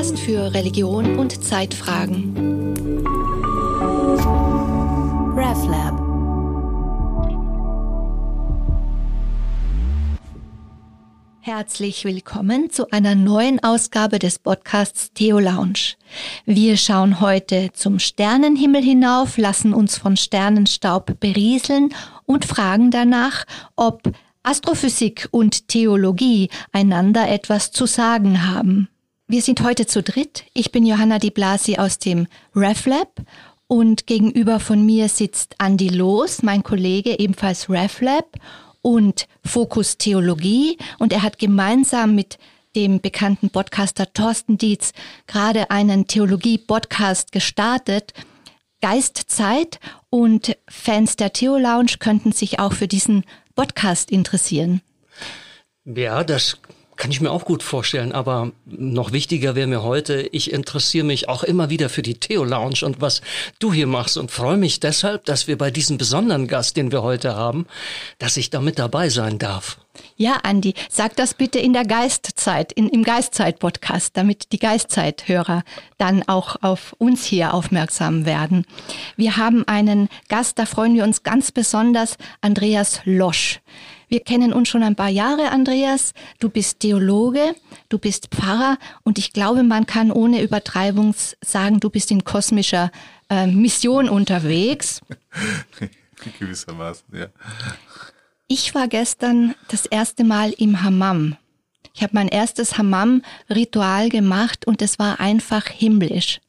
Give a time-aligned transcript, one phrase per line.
[0.00, 2.34] Podcast für Religion und Zeitfragen.
[5.36, 6.00] RevLab.
[11.42, 15.96] Herzlich willkommen zu einer neuen Ausgabe des Podcasts Theo Lounge.
[16.46, 23.44] Wir schauen heute zum Sternenhimmel hinauf, lassen uns von Sternenstaub berieseln und fragen danach,
[23.76, 24.00] ob
[24.44, 28.88] Astrophysik und Theologie einander etwas zu sagen haben.
[29.30, 30.42] Wir sind heute zu dritt.
[30.54, 33.22] Ich bin Johanna Di Blasi aus dem RefLab
[33.68, 38.26] und gegenüber von mir sitzt Andy Loos, mein Kollege, ebenfalls RefLab
[38.82, 42.40] und Fokus Theologie und er hat gemeinsam mit
[42.74, 44.94] dem bekannten Podcaster Thorsten Dietz
[45.28, 48.14] gerade einen Theologie-Podcast gestartet.
[48.80, 53.22] Geistzeit und Fans der Theo Lounge könnten sich auch für diesen
[53.54, 54.80] Podcast interessieren.
[55.84, 56.58] Ja, das
[57.00, 61.30] kann ich mir auch gut vorstellen, aber noch wichtiger wäre mir heute, ich interessiere mich
[61.30, 63.22] auch immer wieder für die Theo Lounge und was
[63.58, 67.02] du hier machst und freue mich deshalb, dass wir bei diesem besonderen Gast, den wir
[67.02, 67.66] heute haben,
[68.18, 69.78] dass ich da mit dabei sein darf.
[70.16, 75.64] Ja, Andi, sag das bitte in der Geistzeit, in, im Geistzeit-Podcast, damit die Geistzeit-Hörer
[75.96, 78.66] dann auch auf uns hier aufmerksam werden.
[79.16, 83.60] Wir haben einen Gast, da freuen wir uns ganz besonders, Andreas Losch.
[84.10, 86.14] Wir kennen uns schon ein paar Jahre, Andreas.
[86.40, 87.54] Du bist Theologe,
[87.88, 92.90] du bist Pfarrer und ich glaube, man kann ohne Übertreibung sagen, du bist in kosmischer
[93.30, 95.00] äh, Mission unterwegs.
[96.40, 97.26] Gewissermaßen, ja.
[98.48, 101.36] Ich war gestern das erste Mal im Hammam.
[101.94, 106.40] Ich habe mein erstes Hammam-Ritual gemacht und es war einfach himmlisch.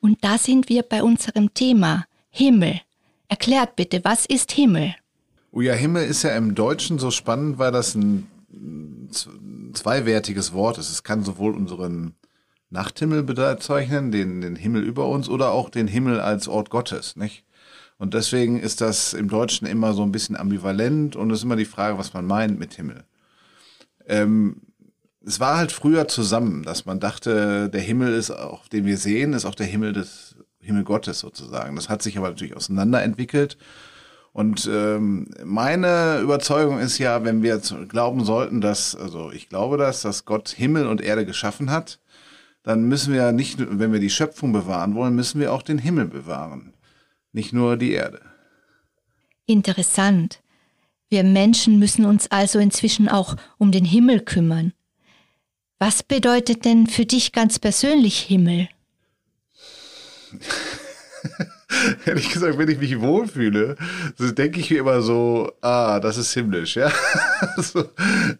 [0.00, 2.80] Und da sind wir bei unserem Thema Himmel.
[3.28, 4.94] Erklärt bitte, was ist Himmel?
[5.54, 8.26] Oh ja, Himmel ist ja im Deutschen so spannend, weil das ein
[9.74, 10.90] zweiwertiges Wort ist.
[10.90, 12.14] Es kann sowohl unseren
[12.70, 17.44] Nachthimmel bezeichnen, den, den Himmel über uns, oder auch den Himmel als Ort Gottes, nicht?
[17.98, 21.56] Und deswegen ist das im Deutschen immer so ein bisschen ambivalent und es ist immer
[21.56, 23.04] die Frage, was man meint mit Himmel.
[24.06, 24.62] Ähm,
[25.24, 29.34] es war halt früher zusammen, dass man dachte, der Himmel ist auch, den wir sehen,
[29.34, 31.76] ist auch der Himmel des Himmel Gottes sozusagen.
[31.76, 33.58] Das hat sich aber natürlich auseinanderentwickelt
[34.32, 40.00] und ähm, meine Überzeugung ist ja, wenn wir glauben sollten, dass, also ich glaube das,
[40.00, 42.00] dass Gott Himmel und Erde geschaffen hat,
[42.62, 46.06] dann müssen wir nicht, wenn wir die Schöpfung bewahren wollen, müssen wir auch den Himmel
[46.06, 46.72] bewahren,
[47.32, 48.22] nicht nur die Erde.
[49.44, 50.40] Interessant.
[51.10, 54.72] Wir Menschen müssen uns also inzwischen auch um den Himmel kümmern.
[55.78, 58.68] Was bedeutet denn für dich ganz persönlich Himmel?
[62.06, 63.76] ehrlich gesagt, wenn ich mich wohlfühle,
[64.16, 66.90] so denke ich mir immer so, ah, das ist himmlisch, ja.
[67.56, 67.84] so,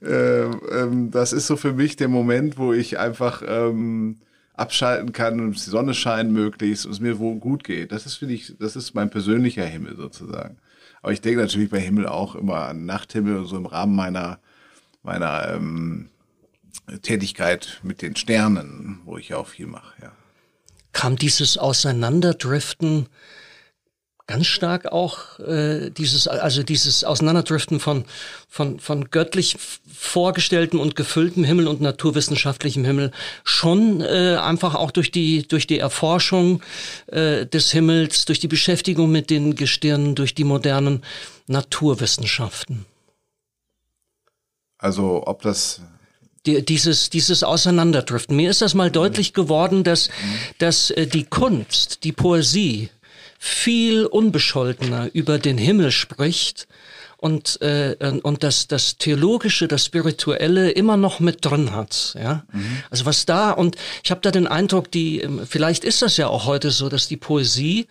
[0.03, 4.17] ähm, ähm, das ist so für mich der Moment, wo ich einfach ähm,
[4.55, 7.93] abschalten kann und die Sonne scheint möglichst und es mir wohl gut geht.
[7.93, 10.57] Das ist, finde ich, das ist mein persönlicher Himmel sozusagen.
[11.01, 14.39] Aber ich denke natürlich bei Himmel auch immer an Nachthimmel und so im Rahmen meiner,
[15.03, 16.11] meiner ähm,
[17.03, 20.13] Tätigkeit mit den Sternen, wo ich auch viel mache, ja
[20.93, 23.09] kam dieses Auseinanderdriften
[24.27, 28.05] ganz stark auch äh, dieses also dieses Auseinanderdriften von
[28.49, 29.57] von von göttlich
[29.93, 33.11] vorgestelltem und gefülltem Himmel und naturwissenschaftlichem Himmel
[33.45, 36.63] schon äh, einfach auch durch die durch die Erforschung
[37.09, 41.03] äh, des Himmels durch die Beschäftigung mit den Gestirnen durch die modernen
[41.47, 42.87] Naturwissenschaften?
[44.79, 45.81] Also ob das
[46.47, 48.37] die, dieses, dieses Auseinanderdriften.
[48.37, 50.11] Mir ist das mal deutlich geworden, dass,
[50.59, 52.91] dass äh, die Kunst, die Poesie
[53.39, 56.69] viel unbescholtener über den Himmel spricht
[57.17, 62.45] und äh, und das das theologische, das spirituelle immer noch mit drin hat, ja.
[62.53, 62.83] Mhm.
[62.91, 66.29] Also was da und ich habe da den Eindruck, die ähm, vielleicht ist das ja
[66.29, 67.87] auch heute so, dass die Poesie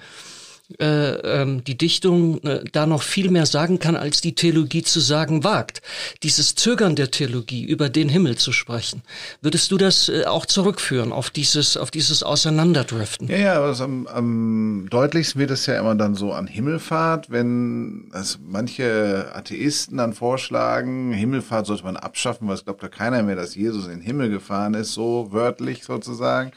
[0.80, 5.00] äh, ähm, die Dichtung äh, da noch viel mehr sagen kann, als die Theologie zu
[5.00, 5.81] sagen wagt.
[6.24, 9.01] Dieses Zögern der Theologie, über den Himmel zu sprechen.
[9.42, 13.28] Würdest du das äh, auch zurückführen auf dieses, auf dieses Auseinanderdriften?
[13.28, 18.10] Ja, ja, also am, am deutlichsten wird es ja immer dann so an Himmelfahrt, wenn
[18.12, 23.36] also manche Atheisten dann vorschlagen, Himmelfahrt sollte man abschaffen, weil es glaubt ja keiner mehr,
[23.36, 26.51] dass Jesus in den Himmel gefahren ist, so wörtlich sozusagen.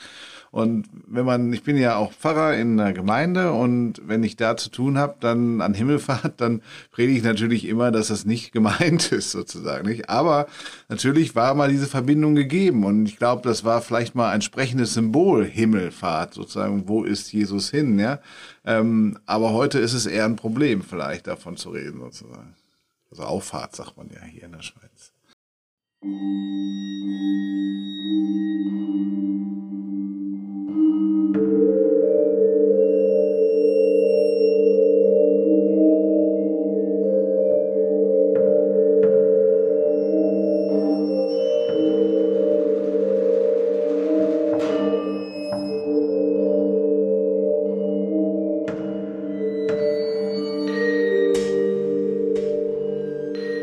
[0.54, 4.56] Und wenn man, ich bin ja auch Pfarrer in einer Gemeinde und wenn ich da
[4.56, 6.62] zu tun habe, dann an Himmelfahrt, dann
[6.92, 9.88] predige ich natürlich immer, dass das nicht gemeint ist sozusagen.
[9.88, 10.08] Nicht?
[10.08, 10.46] Aber
[10.88, 14.94] natürlich war mal diese Verbindung gegeben und ich glaube, das war vielleicht mal ein sprechendes
[14.94, 16.86] Symbol Himmelfahrt sozusagen.
[16.86, 17.98] Wo ist Jesus hin?
[17.98, 18.20] Ja,
[18.64, 22.54] ähm, aber heute ist es eher ein Problem, vielleicht davon zu reden sozusagen.
[23.10, 25.12] Also Auffahrt sagt man ja hier in der Schweiz.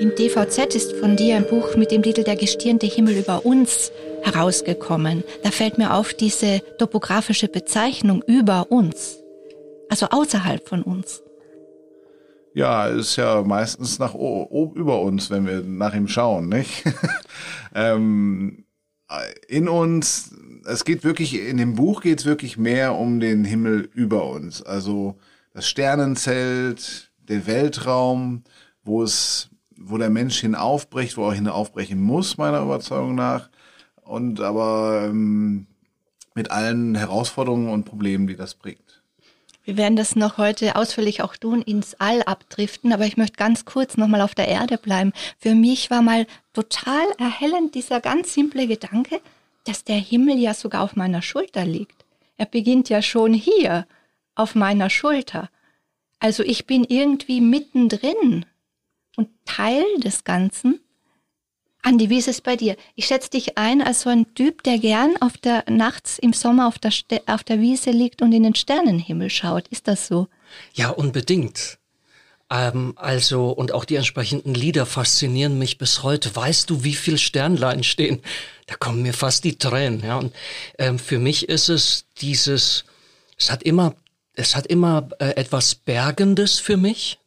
[0.01, 3.91] Im DVZ ist von dir ein Buch mit dem Titel Der gestirnte Himmel über uns
[4.23, 5.23] herausgekommen.
[5.43, 9.19] Da fällt mir auf diese topografische Bezeichnung über uns,
[9.89, 11.21] also außerhalb von uns.
[12.55, 16.83] Ja, ist ja meistens nach oben über uns, wenn wir nach ihm schauen, nicht?
[17.75, 18.65] ähm,
[19.47, 20.33] in uns,
[20.65, 24.63] es geht wirklich, in dem Buch geht es wirklich mehr um den Himmel über uns.
[24.63, 25.19] Also
[25.53, 28.43] das Sternenzelt, der Weltraum,
[28.83, 29.51] wo es,
[29.83, 33.49] wo der Mensch hinaufbricht, wo er hinaufbrechen muss, meiner Überzeugung nach.
[34.03, 35.67] Und aber ähm,
[36.33, 39.01] mit allen Herausforderungen und Problemen, die das bringt.
[39.63, 43.63] Wir werden das noch heute ausführlich auch tun, ins All abdriften, aber ich möchte ganz
[43.63, 45.13] kurz nochmal auf der Erde bleiben.
[45.37, 49.21] Für mich war mal total erhellend dieser ganz simple Gedanke,
[49.65, 52.05] dass der Himmel ja sogar auf meiner Schulter liegt.
[52.37, 53.85] Er beginnt ja schon hier,
[54.33, 55.49] auf meiner Schulter.
[56.19, 58.45] Also ich bin irgendwie mittendrin
[59.15, 60.79] und Teil des Ganzen.
[61.83, 62.75] Andi, wie ist es bei dir?
[62.95, 66.67] Ich schätze dich ein als so ein Typ, der gern auf der nachts im Sommer
[66.67, 66.91] auf der,
[67.25, 69.67] auf der Wiese liegt und in den Sternenhimmel schaut.
[69.69, 70.27] Ist das so?
[70.73, 71.79] Ja, unbedingt.
[72.51, 76.35] Ähm, also, und auch die entsprechenden Lieder faszinieren mich bis heute.
[76.35, 78.21] Weißt du, wie viel Sternlein stehen?
[78.67, 80.17] Da kommen mir fast die Tränen, ja.
[80.17, 80.35] Und
[80.77, 82.83] ähm, für mich ist es dieses,
[83.39, 83.95] es hat immer,
[84.33, 87.17] es hat immer äh, etwas Bergendes für mich.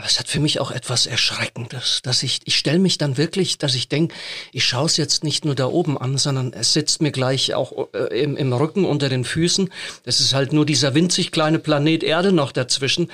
[0.00, 3.58] Aber es hat für mich auch etwas Erschreckendes, dass ich, ich stelle mich dann wirklich,
[3.58, 4.14] dass ich denke,
[4.50, 7.88] ich schaue es jetzt nicht nur da oben an, sondern es sitzt mir gleich auch
[7.92, 9.68] äh, im, im Rücken unter den Füßen.
[10.04, 13.08] Das ist halt nur dieser winzig kleine Planet Erde noch dazwischen.
[13.08, 13.10] Mhm.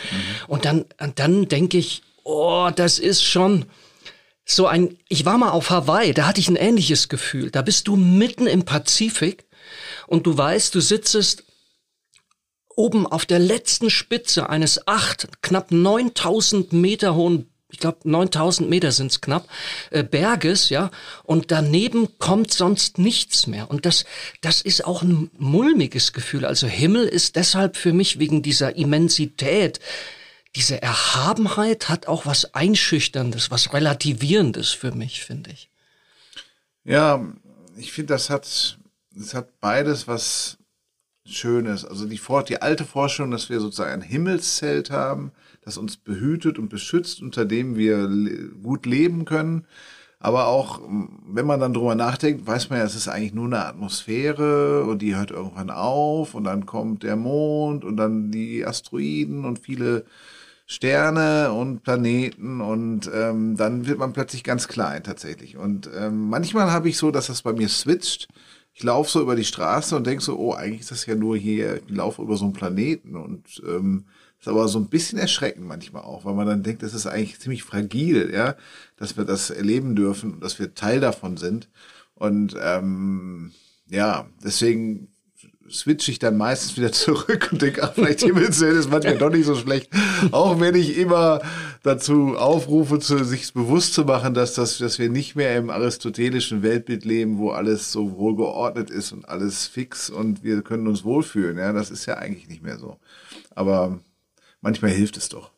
[0.46, 0.84] Und dann,
[1.16, 3.64] dann denke ich, oh, das ist schon
[4.44, 7.50] so ein, ich war mal auf Hawaii, da hatte ich ein ähnliches Gefühl.
[7.50, 9.44] Da bist du mitten im Pazifik
[10.06, 11.42] und du weißt, du sitzest
[12.76, 18.92] oben auf der letzten Spitze eines acht, knapp 9000 Meter hohen ich glaube 9000 Meter
[18.92, 19.48] sind's knapp,
[19.90, 20.90] äh, Berges, ja,
[21.24, 23.70] und daneben kommt sonst nichts mehr.
[23.70, 24.04] Und das,
[24.40, 26.46] das ist auch ein mulmiges Gefühl.
[26.46, 29.80] Also Himmel ist deshalb für mich wegen dieser Immensität,
[30.54, 35.68] diese Erhabenheit hat auch was Einschüchterndes, was Relativierendes für mich, finde ich.
[36.84, 37.26] Ja,
[37.76, 38.78] ich finde, das hat,
[39.10, 40.55] das hat beides was
[41.26, 41.84] Schönes.
[41.84, 45.32] Also die, die alte Vorstellung, dass wir sozusagen ein Himmelszelt haben,
[45.62, 48.08] das uns behütet und beschützt, unter dem wir
[48.62, 49.66] gut leben können.
[50.18, 50.80] Aber auch,
[51.26, 55.02] wenn man dann drüber nachdenkt, weiß man ja, es ist eigentlich nur eine Atmosphäre und
[55.02, 60.04] die hört irgendwann auf und dann kommt der Mond und dann die Asteroiden und viele
[60.66, 65.56] Sterne und Planeten und ähm, dann wird man plötzlich ganz klein tatsächlich.
[65.56, 68.26] Und ähm, manchmal habe ich so, dass das bei mir switcht
[68.76, 71.34] ich laufe so über die Straße und denke so, oh, eigentlich ist das ja nur
[71.34, 74.04] hier, ich laufe über so einen Planeten und ähm,
[74.38, 77.40] ist aber so ein bisschen erschreckend manchmal auch, weil man dann denkt, das ist eigentlich
[77.40, 78.54] ziemlich fragil, ja,
[78.98, 81.70] dass wir das erleben dürfen und dass wir Teil davon sind.
[82.14, 83.52] Und ähm,
[83.88, 85.08] ja, deswegen
[85.70, 89.46] switche ich dann meistens wieder zurück und denke, ach, vielleicht Himmelswelt ist manchmal doch nicht
[89.46, 89.90] so schlecht.
[90.32, 91.40] Auch wenn ich immer
[91.82, 97.04] dazu aufrufe, sich bewusst zu machen, dass, das, dass wir nicht mehr im aristotelischen Weltbild
[97.04, 101.58] leben, wo alles so wohlgeordnet ist und alles fix und wir können uns wohlfühlen.
[101.58, 102.98] Ja, das ist ja eigentlich nicht mehr so.
[103.54, 104.00] Aber
[104.60, 105.50] manchmal hilft es doch.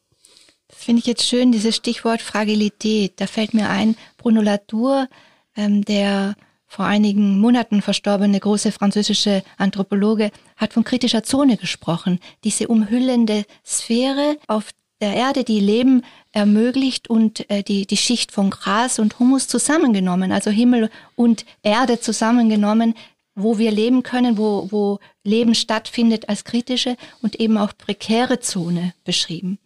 [0.68, 3.14] Das finde ich jetzt schön, dieses Stichwort Fragilität.
[3.16, 5.08] Da fällt mir ein, Bruno Latour,
[5.56, 6.36] ähm, der
[6.68, 12.20] vor einigen Monaten verstorbene große französische Anthropologe hat von kritischer Zone gesprochen.
[12.44, 14.70] Diese umhüllende Sphäre auf
[15.00, 20.30] der Erde, die Leben ermöglicht und äh, die, die Schicht von Gras und Humus zusammengenommen,
[20.30, 22.94] also Himmel und Erde zusammengenommen,
[23.34, 28.92] wo wir leben können, wo, wo Leben stattfindet als kritische und eben auch prekäre Zone
[29.04, 29.58] beschrieben.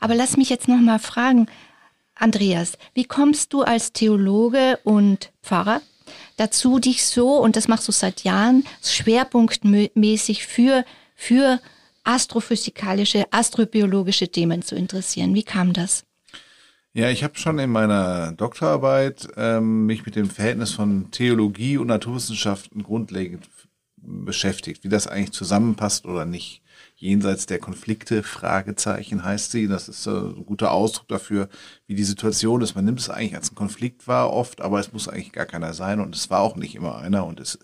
[0.00, 1.46] Aber lass mich jetzt noch mal fragen,
[2.14, 5.82] Andreas, wie kommst du als Theologe und Pfarrer
[6.38, 11.60] dazu, dich so, und das machst du seit Jahren, schwerpunktmäßig für, für
[12.04, 15.34] astrophysikalische, astrobiologische Themen zu interessieren.
[15.34, 16.04] Wie kam das?
[16.94, 21.88] Ja, ich habe schon in meiner Doktorarbeit ähm, mich mit dem Verhältnis von Theologie und
[21.88, 23.48] Naturwissenschaften grundlegend
[23.96, 26.62] beschäftigt, wie das eigentlich zusammenpasst oder nicht
[26.98, 29.68] jenseits der Konflikte, Fragezeichen heißt sie.
[29.68, 31.48] Das ist äh, ein guter Ausdruck dafür,
[31.86, 32.74] wie die Situation ist.
[32.74, 35.72] Man nimmt es eigentlich als ein Konflikt wahr oft, aber es muss eigentlich gar keiner
[35.74, 37.58] sein und es war auch nicht immer einer und es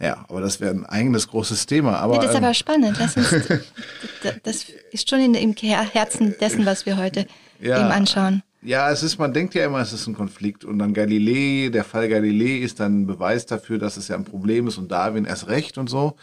[0.00, 1.98] ja, aber das wäre ein eigenes großes Thema.
[1.98, 2.96] Aber, das ist aber ähm, spannend.
[2.98, 3.30] Lass uns,
[4.42, 7.26] das ist schon in, im Herzen dessen, was wir heute
[7.60, 8.42] ja, eben anschauen.
[8.60, 10.64] Ja, es ist, man denkt ja immer, es ist ein Konflikt.
[10.64, 14.24] Und dann Galilei, der Fall Galilei ist dann ein Beweis dafür, dass es ja ein
[14.24, 16.16] Problem ist und Darwin erst recht und so.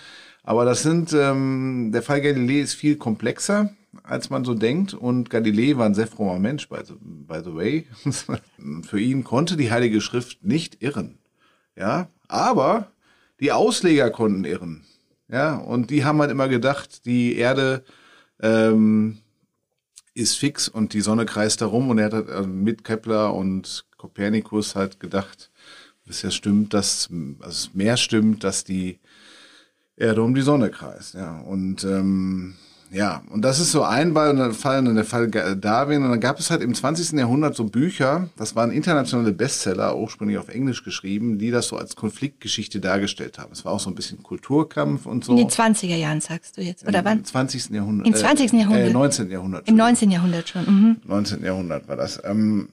[0.43, 3.71] Aber das sind, ähm, der Fall Galilei ist viel komplexer.
[4.03, 4.93] als man so denkt.
[4.93, 7.87] Und Galilei war ein sehr frommer Mensch, by the, by the way.
[8.83, 11.17] Für ihn konnte die Heilige Schrift nicht irren.
[11.75, 12.91] Ja, aber
[13.39, 14.85] die Ausleger konnten irren.
[15.27, 17.83] Ja, und die haben halt immer gedacht, die Erde
[18.41, 19.19] ähm,
[20.13, 21.89] ist fix und die Sonne kreist darum.
[21.89, 25.51] Und er hat halt mit Kepler und Kopernikus halt gedacht,
[26.05, 28.99] bis ja stimmt, dass also mehr stimmt, dass die
[30.01, 31.13] Erde um die Sonne kreist.
[31.13, 32.55] Ja, und ähm,
[32.91, 34.31] ja, und das ist so ein Fall,
[34.85, 36.03] und der Fall Darwin.
[36.03, 37.13] Und dann gab es halt im 20.
[37.13, 41.95] Jahrhundert so Bücher, das waren internationale Bestseller, ursprünglich auf Englisch geschrieben, die das so als
[41.95, 43.53] Konfliktgeschichte dargestellt haben.
[43.53, 45.31] Es war auch so ein bisschen Kulturkampf und so.
[45.31, 47.17] In den 20er Jahren, sagst du jetzt, oder Im wann?
[47.19, 47.69] Im 20.
[47.69, 48.07] Jahrhundert.
[48.07, 48.51] Im 20.
[48.53, 48.89] Jahrhundert.
[48.89, 49.31] Äh, 19.
[49.31, 49.67] Jahrhundert.
[49.69, 50.11] Im 19.
[50.11, 50.65] Jahrhundert schon.
[50.65, 50.97] Mhm.
[51.05, 51.45] 19.
[51.45, 52.21] Jahrhundert war das.
[52.25, 52.67] Ähm,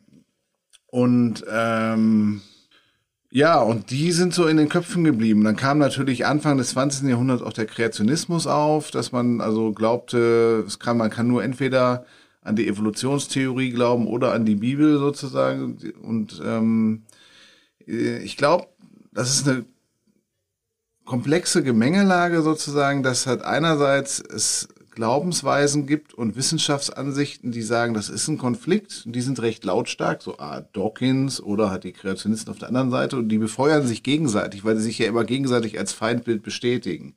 [0.88, 2.40] und ähm,
[3.30, 5.44] ja, und die sind so in den Köpfen geblieben.
[5.44, 7.08] Dann kam natürlich Anfang des 20.
[7.08, 12.06] Jahrhunderts auch der Kreationismus auf, dass man also glaubte, es kann, man kann nur entweder
[12.40, 15.78] an die Evolutionstheorie glauben oder an die Bibel sozusagen.
[16.02, 17.04] Und ähm,
[17.86, 18.68] ich glaube,
[19.12, 19.64] das ist eine
[21.04, 24.68] komplexe Gemengelage sozusagen, dass halt einerseits es
[24.98, 30.22] Glaubensweisen gibt und Wissenschaftsansichten, die sagen, das ist ein Konflikt und die sind recht lautstark,
[30.22, 34.02] so ah, Dawkins oder halt die Kreationisten auf der anderen Seite und die befeuern sich
[34.02, 37.14] gegenseitig, weil sie sich ja immer gegenseitig als Feindbild bestätigen.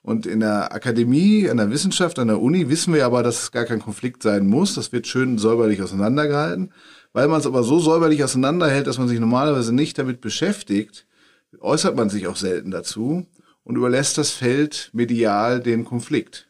[0.00, 3.52] Und in der Akademie, in der Wissenschaft, an der Uni wissen wir aber, dass es
[3.52, 4.74] gar kein Konflikt sein muss.
[4.74, 6.72] Das wird schön säuberlich auseinandergehalten.
[7.12, 11.06] Weil man es aber so säuberlich auseinanderhält, dass man sich normalerweise nicht damit beschäftigt,
[11.60, 13.26] äußert man sich auch selten dazu
[13.62, 16.48] und überlässt das Feld medial den Konflikt.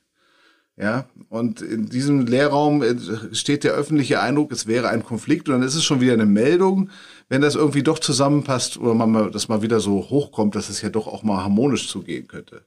[0.76, 2.96] Ja, und in diesem Lehrraum äh,
[3.32, 6.26] steht der öffentliche Eindruck, es wäre ein Konflikt und dann ist es schon wieder eine
[6.26, 6.90] Meldung,
[7.28, 10.82] wenn das irgendwie doch zusammenpasst oder man mal, das mal wieder so hochkommt, dass es
[10.82, 12.64] ja doch auch mal harmonisch zugehen könnte.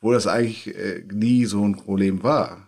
[0.00, 2.66] Wo das eigentlich äh, nie so ein Problem war.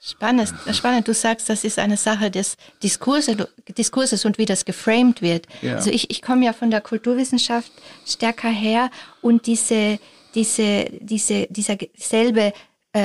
[0.00, 1.06] Spannend, spannend.
[1.06, 3.36] Du sagst, das ist eine Sache des Diskurses,
[3.76, 5.46] Diskurses und wie das geframed wird.
[5.62, 5.76] Ja.
[5.76, 7.70] Also ich, ich komme ja von der Kulturwissenschaft
[8.06, 8.90] stärker her
[9.20, 10.00] und diese,
[10.34, 12.52] diese, diese, dieser selbe äh,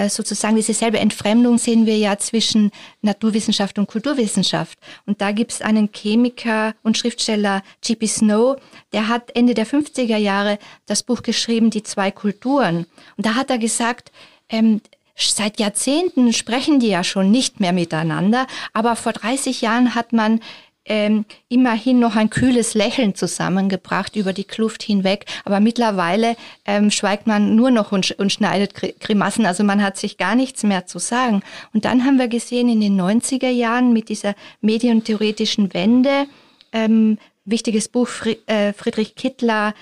[0.10, 2.71] sozusagen diese selbe Entfremdung sehen wir ja zwischen
[3.01, 4.77] Naturwissenschaft und Kulturwissenschaft.
[5.05, 8.07] Und da gibt es einen Chemiker und Schriftsteller, G.P.
[8.07, 8.57] Snow,
[8.93, 12.86] der hat Ende der 50er Jahre das Buch geschrieben, Die zwei Kulturen.
[13.17, 14.12] Und da hat er gesagt,
[14.50, 14.81] ähm,
[15.15, 20.39] Seit Jahrzehnten sprechen die ja schon nicht mehr miteinander, aber vor 30 Jahren hat man
[20.85, 25.25] ähm, immerhin noch ein kühles Lächeln zusammengebracht über die Kluft hinweg.
[25.45, 26.35] Aber mittlerweile
[26.65, 29.45] ähm, schweigt man nur noch und, und schneidet Grimassen.
[29.45, 31.43] Also man hat sich gar nichts mehr zu sagen.
[31.73, 36.25] Und dann haben wir gesehen in den 90er Jahren mit dieser medientheoretischen Wende,
[36.71, 38.09] ähm, wichtiges Buch
[38.47, 39.73] äh, Friedrich Kittler,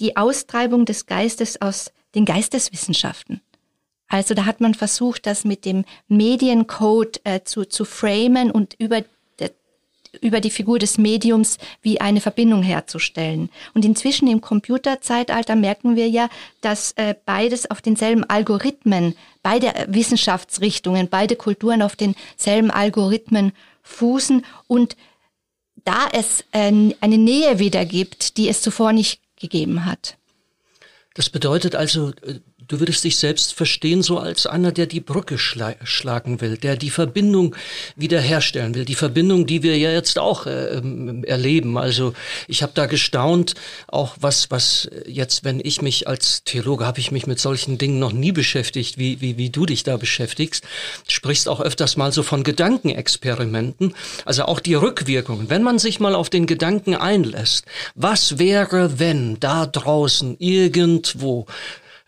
[0.00, 3.40] die Austreibung des Geistes aus den Geisteswissenschaften.
[4.08, 9.02] Also da hat man versucht, das mit dem Mediencode äh, zu, zu framen und über
[10.20, 13.50] über die Figur des Mediums wie eine Verbindung herzustellen.
[13.74, 16.28] Und inzwischen im Computerzeitalter merken wir ja,
[16.60, 24.96] dass äh, beides auf denselben Algorithmen, beide Wissenschaftsrichtungen, beide Kulturen auf denselben Algorithmen fußen und
[25.84, 30.16] da es äh, eine Nähe wieder gibt, die es zuvor nicht gegeben hat.
[31.14, 35.38] Das bedeutet also, äh, Du würdest dich selbst verstehen so als einer, der die Brücke
[35.38, 37.56] schla schlagen will, der die Verbindung
[37.96, 38.84] wiederherstellen will.
[38.84, 41.78] Die Verbindung, die wir ja jetzt auch äh, ähm, erleben.
[41.78, 42.12] Also
[42.46, 43.54] ich habe da gestaunt,
[43.86, 47.98] auch was, was jetzt, wenn ich mich als Theologe, habe ich mich mit solchen Dingen
[47.98, 50.62] noch nie beschäftigt, wie, wie, wie du dich da beschäftigst.
[51.08, 53.94] Sprichst auch öfters mal so von Gedankenexperimenten.
[54.26, 55.48] Also auch die Rückwirkungen.
[55.48, 61.46] Wenn man sich mal auf den Gedanken einlässt, was wäre, wenn da draußen irgendwo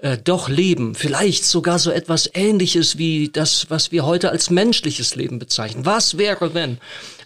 [0.02, 0.94] äh, doch leben.
[0.94, 5.86] Vielleicht sogar so etwas Ähnliches wie das, was wir heute als menschliches Leben bezeichnen.
[5.86, 6.78] Was wäre, wenn?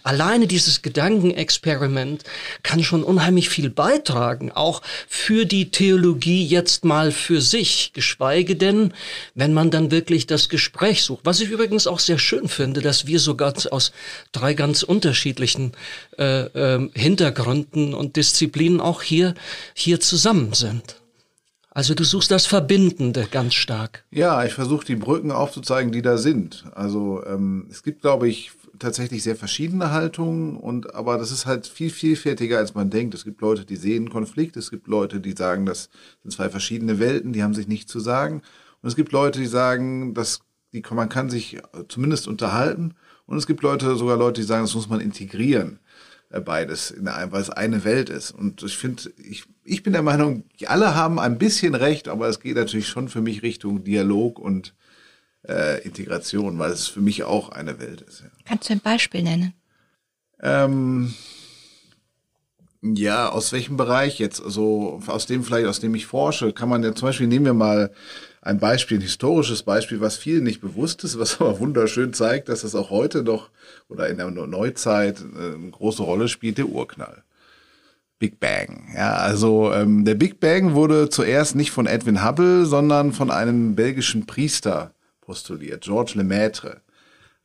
[0.03, 2.23] Alleine dieses Gedankenexperiment
[2.61, 8.93] kann schon unheimlich viel beitragen, auch für die Theologie jetzt mal für sich, geschweige denn,
[9.33, 11.21] wenn man dann wirklich das Gespräch sucht.
[11.23, 13.93] Was ich übrigens auch sehr schön finde, dass wir sogar aus
[14.31, 15.71] drei ganz unterschiedlichen
[16.19, 19.33] äh, äh, Hintergründen und Disziplinen auch hier,
[19.73, 20.97] hier zusammen sind.
[21.75, 24.05] Also du suchst das Verbindende ganz stark.
[24.09, 26.63] Ja, ich versuche die Brücken aufzuzeigen, die da sind.
[26.73, 31.67] Also ähm, es gibt, glaube ich, tatsächlich sehr verschiedene Haltungen und aber das ist halt
[31.67, 33.13] viel vielfältiger, als man denkt.
[33.13, 35.89] Es gibt Leute, die sehen Konflikt, es gibt Leute, die sagen, das
[36.23, 38.41] sind zwei verschiedene Welten, die haben sich nicht zu sagen.
[38.81, 40.39] Und es gibt Leute, die sagen, dass
[40.71, 41.57] die, man kann sich
[41.89, 42.93] zumindest unterhalten.
[43.25, 45.79] Und es gibt Leute, sogar Leute, die sagen, das muss man integrieren.
[46.35, 48.31] Äh, beides, in einem, weil es eine Welt ist.
[48.31, 52.41] Und ich finde, ich, ich bin der Meinung, alle haben ein bisschen recht, aber es
[52.41, 54.73] geht natürlich schon für mich Richtung Dialog und
[55.47, 58.21] äh, Integration, weil es für mich auch eine Welt ist.
[58.21, 58.27] Ja.
[58.43, 59.53] Kannst du ein Beispiel nennen?
[60.41, 61.13] Ähm,
[62.81, 64.43] ja, aus welchem Bereich jetzt?
[64.43, 67.53] Also aus dem vielleicht, aus dem ich forsche, kann man ja zum Beispiel, nehmen wir
[67.53, 67.91] mal
[68.45, 72.63] ein Beispiel, ein historisches Beispiel, was vielen nicht bewusst ist, was aber wunderschön zeigt, dass
[72.63, 73.49] es auch heute noch
[73.89, 77.23] oder in der Neuzeit äh, eine große Rolle spielt, der Urknall.
[78.19, 78.93] Big Bang.
[78.95, 83.75] Ja, also ähm, der Big Bang wurde zuerst nicht von Edwin Hubble, sondern von einem
[83.75, 86.81] belgischen Priester postuliert, Georges Lemaitre.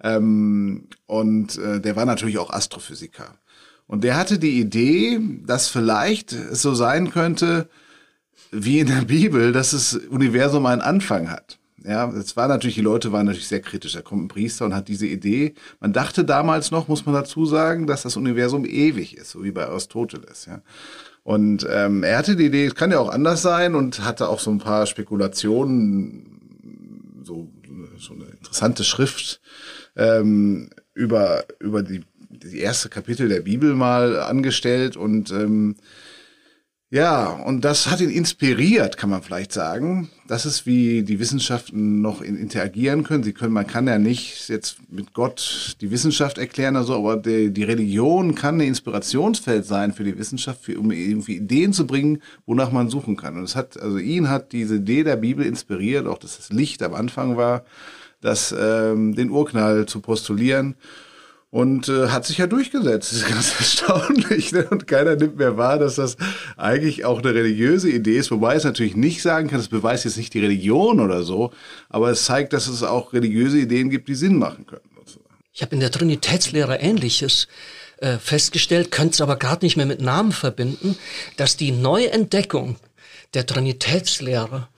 [0.02, 3.38] Ähm, und äh, der war natürlich auch Astrophysiker.
[3.86, 7.68] Und der hatte die Idee, dass vielleicht es so sein könnte,
[8.50, 11.58] wie in der Bibel, dass das Universum einen Anfang hat.
[11.82, 13.94] Ja, das war natürlich, die Leute waren natürlich sehr kritisch.
[13.94, 15.54] Da kommt ein Priester und hat diese Idee.
[15.80, 19.50] Man dachte damals noch, muss man dazu sagen, dass das Universum ewig ist, so wie
[19.50, 20.44] bei Aristoteles.
[20.46, 20.60] Ja.
[21.22, 24.40] Und ähm, er hatte die Idee, es kann ja auch anders sein und hatte auch
[24.40, 26.26] so ein paar Spekulationen,
[27.22, 27.50] so,
[27.98, 29.40] so eine interessante Schrift
[29.96, 35.76] ähm, über, über die die erste Kapitel der Bibel mal angestellt und ähm,
[36.92, 40.10] ja, und das hat ihn inspiriert, kann man vielleicht sagen.
[40.26, 43.22] Das ist, wie die Wissenschaften noch interagieren können.
[43.22, 47.16] Sie können, man kann ja nicht jetzt mit Gott die Wissenschaft erklären oder so, aber
[47.16, 51.86] die, die Religion kann ein Inspirationsfeld sein für die Wissenschaft, für, um irgendwie Ideen zu
[51.86, 53.36] bringen, wonach man suchen kann.
[53.36, 56.82] Und es hat, also ihn hat diese Idee der Bibel inspiriert, auch dass das Licht
[56.82, 57.64] am Anfang war,
[58.20, 60.74] das, ähm, den Urknall zu postulieren
[61.50, 63.12] und äh, hat sich ja durchgesetzt.
[63.12, 64.52] Das ist ganz erstaunlich.
[64.52, 64.66] Ne?
[64.70, 66.16] Und keiner nimmt mehr wahr, dass das
[66.56, 70.16] eigentlich auch eine religiöse Idee ist, wobei es natürlich nicht sagen kann, es beweist jetzt
[70.16, 71.52] nicht die Religion oder so,
[71.88, 74.82] aber es zeigt, dass es auch religiöse Ideen gibt, die Sinn machen können.
[75.52, 77.48] Ich habe in der Trinitätslehre Ähnliches
[77.98, 80.96] äh, festgestellt, könnte es aber gerade nicht mehr mit Namen verbinden,
[81.36, 82.76] dass die Neuentdeckung
[83.34, 84.68] der Trinitätslehre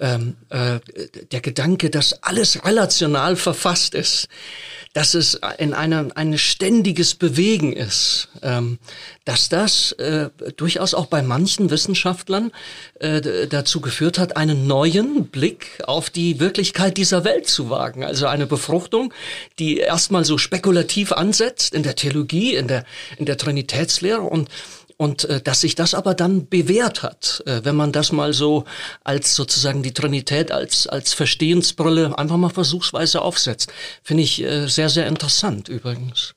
[0.00, 0.80] ähm, äh,
[1.30, 4.28] der Gedanke, dass alles relational verfasst ist,
[4.92, 8.78] dass es in einem ein ständiges Bewegen ist, ähm,
[9.24, 12.50] dass das äh, durchaus auch bei manchen Wissenschaftlern
[12.98, 18.04] äh, dazu geführt hat, einen neuen Blick auf die Wirklichkeit dieser Welt zu wagen.
[18.04, 19.14] Also eine Befruchtung,
[19.60, 22.84] die erstmal so spekulativ ansetzt in der Theologie, in der
[23.16, 24.48] in der Trinitätslehre und
[25.00, 28.66] und äh, dass sich das aber dann bewährt hat, äh, wenn man das mal so
[29.02, 34.90] als sozusagen die Trinität als als Verstehensbrille einfach mal versuchsweise aufsetzt, finde ich äh, sehr
[34.90, 36.34] sehr interessant übrigens.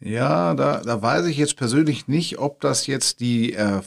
[0.00, 3.80] Ja, da da weiß ich jetzt persönlich nicht, ob das jetzt die äh,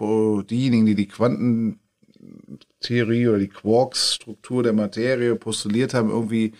[0.00, 6.54] diejenigen, die die Quantentheorie oder die Quarks-Struktur der Materie postuliert haben, irgendwie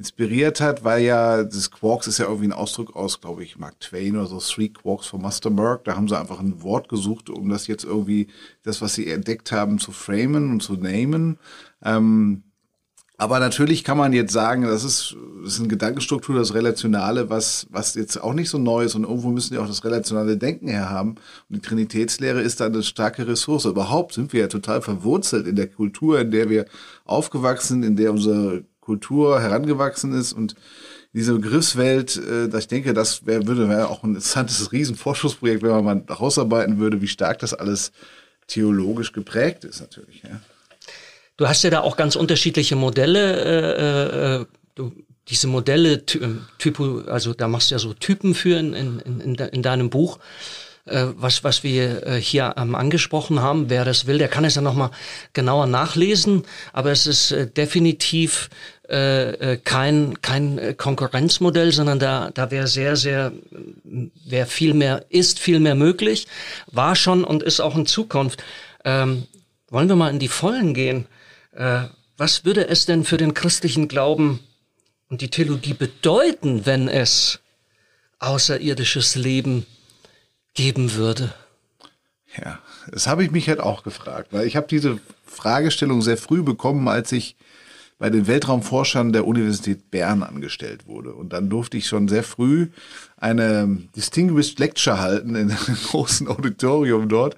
[0.00, 3.78] inspiriert hat, weil ja das Quarks ist ja irgendwie ein Ausdruck aus, glaube ich, Mark
[3.80, 5.84] Twain oder so, Three Quarks for Master Merck.
[5.84, 8.28] Da haben sie einfach ein Wort gesucht, um das jetzt irgendwie,
[8.62, 11.38] das, was sie entdeckt haben, zu framen und zu namen.
[11.84, 12.44] Ähm,
[13.18, 17.66] aber natürlich kann man jetzt sagen, das ist, das ist eine Gedankenstruktur, das Relationale, was,
[17.68, 20.68] was jetzt auch nicht so neu ist und irgendwo müssen wir auch das relationale Denken
[20.68, 21.16] herhaben.
[21.50, 23.66] Und die Trinitätslehre ist da eine starke Ressource.
[23.66, 26.64] Überhaupt sind wir ja total verwurzelt in der Kultur, in der wir
[27.04, 30.56] aufgewachsen sind, in der unsere Kultur herangewachsen ist und
[31.12, 35.84] diese Begriffswelt, äh, ich denke, das wär, würde wäre auch ein interessantes Riesenforschungsprojekt, wenn man
[35.84, 37.92] mal herausarbeiten würde, wie stark das alles
[38.48, 40.24] theologisch geprägt ist natürlich.
[40.24, 40.40] Ja.
[41.36, 43.22] Du hast ja da auch ganz unterschiedliche Modelle.
[43.44, 44.92] Äh, äh, du,
[45.28, 49.62] diese Modelle, Typo, also da machst du ja so Typen für in, in, in, in
[49.62, 50.18] deinem Buch.
[50.86, 53.68] Äh, was, was wir äh, hier ähm, angesprochen haben.
[53.68, 54.90] Wer das will, der kann es ja nochmal
[55.34, 56.44] genauer nachlesen.
[56.72, 58.48] Aber es ist äh, definitiv
[58.90, 63.32] äh, kein, kein Konkurrenzmodell, sondern da, da wäre sehr, sehr,
[63.84, 66.26] wäre viel mehr, ist viel mehr möglich,
[66.66, 68.42] war schon und ist auch in Zukunft.
[68.84, 69.26] Ähm,
[69.68, 71.06] wollen wir mal in die Vollen gehen?
[71.52, 71.84] Äh,
[72.16, 74.40] was würde es denn für den christlichen Glauben
[75.08, 77.40] und die Theologie bedeuten, wenn es
[78.18, 79.66] außerirdisches Leben
[80.54, 81.32] geben würde?
[82.36, 82.58] Ja,
[82.90, 86.88] das habe ich mich halt auch gefragt, weil ich habe diese Fragestellung sehr früh bekommen,
[86.88, 87.36] als ich
[88.00, 91.12] bei den Weltraumforschern der Universität Bern angestellt wurde.
[91.12, 92.68] Und dann durfte ich schon sehr früh
[93.18, 97.36] eine Distinguished Lecture halten in einem großen Auditorium dort,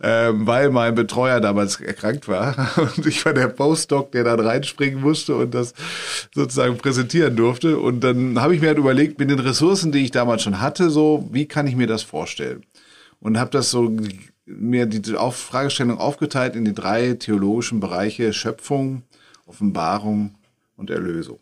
[0.00, 2.70] ähm, weil mein Betreuer damals erkrankt war.
[2.96, 5.74] Und ich war der Postdoc, der dann reinspringen musste und das
[6.32, 7.78] sozusagen präsentieren durfte.
[7.78, 10.90] Und dann habe ich mir halt überlegt, mit den Ressourcen, die ich damals schon hatte,
[10.90, 12.62] so, wie kann ich mir das vorstellen?
[13.18, 13.96] Und habe das so
[14.46, 19.02] mir die Fragestellung aufgeteilt in die drei theologischen Bereiche Schöpfung,
[19.46, 20.34] Offenbarung
[20.76, 21.38] und Erlösung.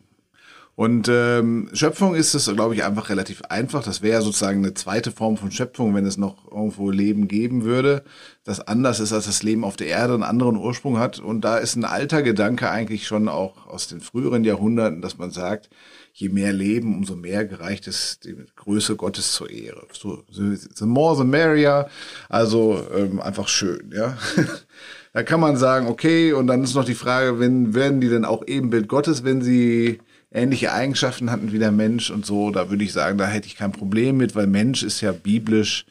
[0.75, 3.83] Und ähm, Schöpfung ist es, glaube ich, einfach relativ einfach.
[3.83, 8.03] Das wäre sozusagen eine zweite Form von Schöpfung, wenn es noch irgendwo Leben geben würde,
[8.43, 11.19] das anders ist als das Leben auf der Erde, einen anderen Ursprung hat.
[11.19, 15.29] Und da ist ein alter Gedanke eigentlich schon auch aus den früheren Jahrhunderten, dass man
[15.29, 15.69] sagt,
[16.11, 19.85] je mehr Leben, umso mehr gereicht es die Größe Gottes zur Ehre.
[19.91, 21.87] So, the more the merrier.
[22.29, 24.17] Also ähm, einfach schön, ja.
[25.13, 28.25] da kann man sagen, okay, und dann ist noch die Frage, wenn werden die denn
[28.25, 29.99] auch Ebenbild Gottes, wenn sie
[30.31, 33.55] ähnliche Eigenschaften hatten wie der Mensch und so, da würde ich sagen, da hätte ich
[33.55, 35.85] kein Problem mit, weil Mensch ist ja biblisch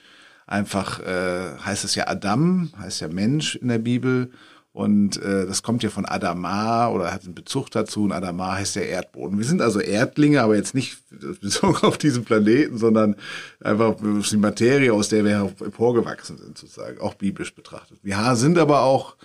[0.48, 4.30] einfach, äh, heißt es ja Adam, heißt ja Mensch in der Bibel.
[4.72, 8.04] Und äh, das kommt ja von Adama oder hat einen Bezug dazu.
[8.04, 9.36] Und Adama heißt ja Erdboden.
[9.36, 10.98] Wir sind also Erdlinge, aber jetzt nicht
[11.40, 13.16] bezogen auf diesen Planeten, sondern
[13.60, 17.98] einfach die Materie, aus der wir hervorgewachsen sind, sozusagen, auch biblisch betrachtet.
[18.02, 19.16] Wir sind aber auch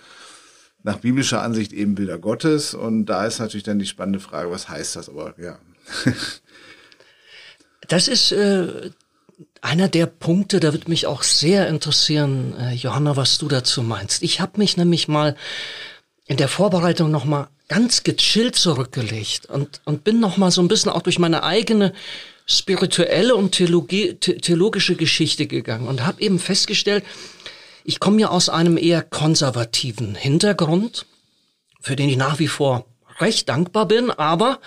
[0.82, 2.74] nach biblischer Ansicht eben Bilder Gottes.
[2.74, 5.08] Und da ist natürlich dann die spannende Frage, was heißt das?
[5.08, 5.58] Aber ja.
[7.88, 8.90] das ist äh,
[9.60, 14.22] einer der Punkte, da wird mich auch sehr interessieren, äh, Johanna, was du dazu meinst.
[14.22, 15.36] Ich habe mich nämlich mal
[16.26, 20.68] in der Vorbereitung noch mal ganz gechillt zurückgelegt und, und bin noch mal so ein
[20.68, 21.92] bisschen auch durch meine eigene
[22.46, 27.04] spirituelle und Theologie, theologische Geschichte gegangen und habe eben festgestellt,
[27.84, 31.06] ich komme ja aus einem eher konservativen Hintergrund,
[31.80, 32.86] für den ich nach wie vor
[33.18, 34.60] recht dankbar bin, aber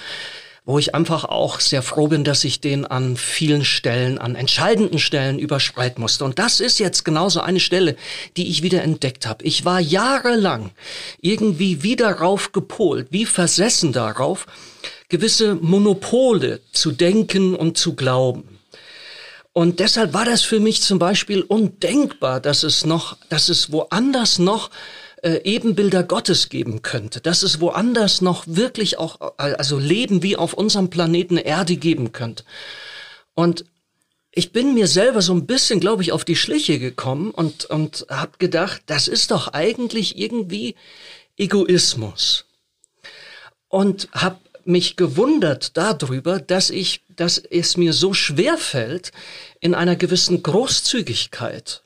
[0.71, 4.99] wo ich einfach auch sehr froh bin, dass ich den an vielen Stellen, an entscheidenden
[4.99, 6.23] Stellen überschreiten musste.
[6.23, 7.97] Und das ist jetzt genauso eine Stelle,
[8.37, 9.43] die ich wieder entdeckt habe.
[9.43, 10.71] Ich war jahrelang
[11.19, 14.45] irgendwie wieder rauf gepolt, wie versessen darauf,
[15.09, 18.57] gewisse Monopole zu denken und zu glauben.
[19.51, 24.39] Und deshalb war das für mich zum Beispiel undenkbar, dass es noch, dass es woanders
[24.39, 24.69] noch
[25.21, 30.53] äh, Ebenbilder Gottes geben könnte, dass es woanders noch wirklich auch, also Leben wie auf
[30.53, 32.43] unserem Planeten Erde geben könnte.
[33.33, 33.65] Und
[34.31, 38.05] ich bin mir selber so ein bisschen, glaube ich, auf die Schliche gekommen und, und
[38.09, 40.75] habe gedacht, das ist doch eigentlich irgendwie
[41.37, 42.45] Egoismus.
[43.67, 49.11] Und habe mich gewundert darüber, dass ich, dass es mir so schwer fällt,
[49.59, 51.83] in einer gewissen Großzügigkeit,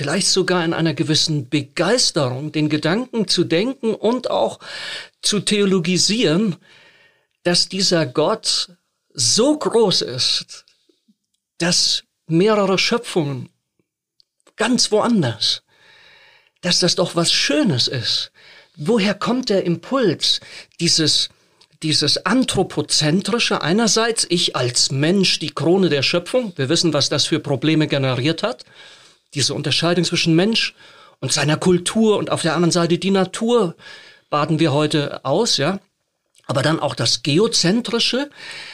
[0.00, 4.58] vielleicht sogar in einer gewissen Begeisterung, den Gedanken zu denken und auch
[5.20, 6.56] zu theologisieren,
[7.42, 8.70] dass dieser Gott
[9.12, 10.64] so groß ist,
[11.58, 13.50] dass mehrere Schöpfungen
[14.56, 15.64] ganz woanders,
[16.62, 18.32] dass das doch was Schönes ist.
[18.76, 20.40] Woher kommt der Impuls,
[20.80, 21.28] dieses
[21.82, 27.40] dieses anthropozentrische einerseits, ich als Mensch die Krone der Schöpfung, wir wissen, was das für
[27.40, 28.64] Probleme generiert hat,
[29.34, 30.74] diese Unterscheidung zwischen Mensch
[31.20, 33.76] und seiner Kultur und auf der anderen Seite die Natur
[34.30, 35.80] baden wir heute aus, ja.
[36.46, 38.28] Aber dann auch das Geozentrische.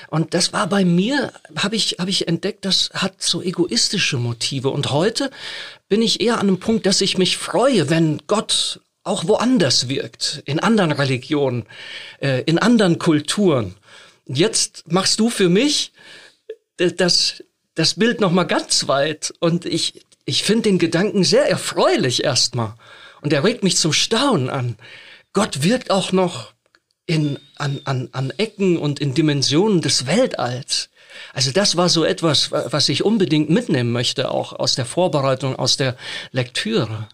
[0.09, 4.71] Und das war bei mir, habe ich, hab ich entdeckt, das hat so egoistische Motive.
[4.71, 5.31] Und heute
[5.89, 10.43] bin ich eher an einem Punkt, dass ich mich freue, wenn Gott auch woanders wirkt,
[10.47, 11.67] in anderen Religionen,
[12.21, 13.75] äh, in anderen Kulturen.
[14.27, 15.93] Jetzt machst du für mich
[16.79, 21.49] äh, das, das Bild noch mal ganz weit und ich, ich finde den Gedanken sehr
[21.49, 22.75] erfreulich erstmal
[23.23, 24.77] und er regt mich zum Staunen an.
[25.33, 26.53] Gott wirkt auch noch
[27.07, 30.91] in, an, an, an Ecken und in Dimensionen des Weltalls.
[31.33, 35.77] Also das war so etwas, was ich unbedingt mitnehmen möchte, auch aus der Vorbereitung, aus
[35.77, 35.97] der
[36.33, 37.09] Lektüre.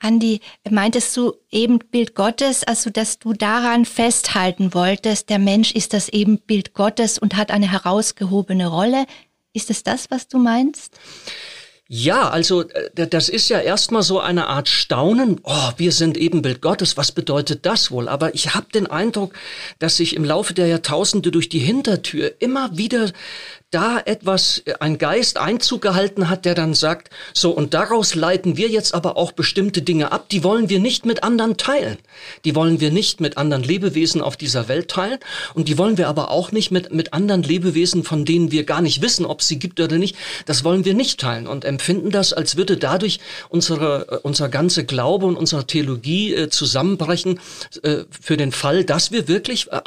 [0.00, 6.08] Andi, meintest du Ebenbild Gottes, also dass du daran festhalten wolltest, der Mensch ist das
[6.08, 9.06] Ebenbild Gottes und hat eine herausgehobene Rolle?
[9.52, 10.98] Ist es das, was du meinst?
[11.96, 15.40] Ja, also äh, das ist ja erstmal so eine Art Staunen.
[15.44, 16.96] Oh, wir sind Ebenbild Gottes.
[16.96, 18.08] Was bedeutet das wohl?
[18.08, 19.32] Aber ich habe den Eindruck,
[19.78, 23.12] dass sich im Laufe der Jahrtausende durch die Hintertür immer wieder
[23.74, 28.68] da etwas, ein Geist Einzug gehalten hat, der dann sagt, so und daraus leiten wir
[28.68, 31.98] jetzt aber auch bestimmte Dinge ab, die wollen wir nicht mit anderen teilen.
[32.44, 35.18] Die wollen wir nicht mit anderen Lebewesen auf dieser Welt teilen
[35.54, 38.80] und die wollen wir aber auch nicht mit, mit anderen Lebewesen, von denen wir gar
[38.80, 42.32] nicht wissen, ob sie gibt oder nicht, das wollen wir nicht teilen und empfinden das,
[42.32, 47.40] als würde dadurch unsere, äh, unser ganze Glaube und unsere Theologie äh, zusammenbrechen
[47.82, 49.80] äh, für den Fall, dass wir wirklich äh,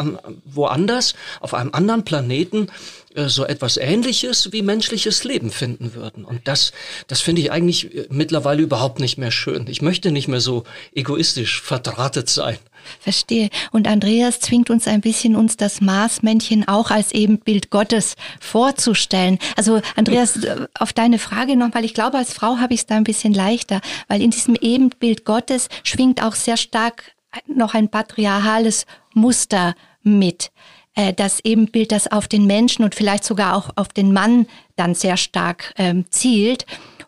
[0.44, 6.24] woanders, auf einem anderen Planeten, äh, so etwas Ähnliches wie menschliches Leben finden würden.
[6.24, 6.72] Und das,
[7.08, 9.66] das finde ich eigentlich äh, mittlerweile überhaupt nicht mehr schön.
[9.68, 12.58] Ich möchte nicht mehr so egoistisch verdrahtet sein.
[13.00, 13.50] Verstehe.
[13.72, 19.40] Und Andreas zwingt uns ein bisschen, uns das Maßmännchen auch als Ebenbild Gottes vorzustellen.
[19.56, 22.96] Also Andreas, äh, auf deine Frage nochmal, ich glaube, als Frau habe ich es da
[22.96, 27.12] ein bisschen leichter, weil in diesem Ebenbild Gottes schwingt auch sehr stark
[27.48, 30.52] noch ein patriarchales Muster mit.
[30.98, 34.96] Äh, das Ebenbild, das auf den Menschen und vielleicht sogar auch auf den Mann dann
[34.96, 36.66] sehr stark ähm, zielt.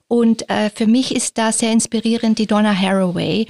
[0.08, 3.48] Und äh, für mich ist da sehr inspirierend die Donna Haraway,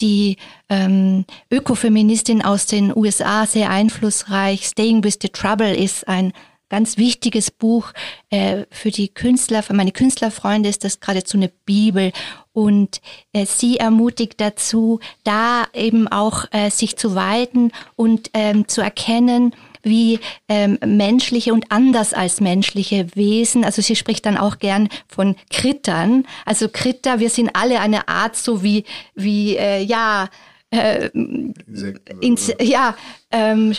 [0.00, 0.36] die
[0.68, 4.66] ähm, Ökofeministin aus den USA, sehr einflussreich.
[4.66, 6.32] Staying with the Trouble ist ein
[6.68, 7.92] ganz wichtiges Buch
[8.30, 12.12] äh, für die Künstler, für meine Künstlerfreunde ist das geradezu eine Bibel
[12.52, 13.00] und
[13.32, 19.54] äh, sie ermutigt dazu, da eben auch äh, sich zu weiten und ähm, zu erkennen,
[19.86, 25.36] wie ähm, menschliche und anders als menschliche Wesen, also sie spricht dann auch gern von
[25.50, 30.28] Krittern, also Kritter, wir sind alle eine Art so wie, wie äh, ja,
[30.70, 31.08] äh,
[32.20, 32.96] ins, ja,
[33.30, 33.74] ähm,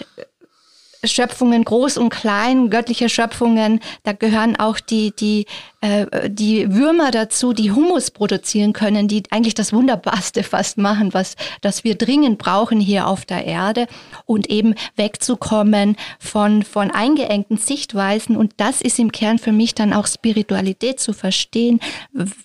[1.04, 5.46] Schöpfungen, groß und klein, göttliche Schöpfungen, da gehören auch die, die
[5.82, 11.36] äh, die Würmer dazu, die Humus produzieren können, die eigentlich das Wunderbarste fast machen, was
[11.62, 13.86] das wir dringend brauchen hier auf der Erde
[14.26, 19.94] und eben wegzukommen von von eingeengten Sichtweisen und das ist im Kern für mich dann
[19.94, 21.80] auch Spiritualität zu verstehen,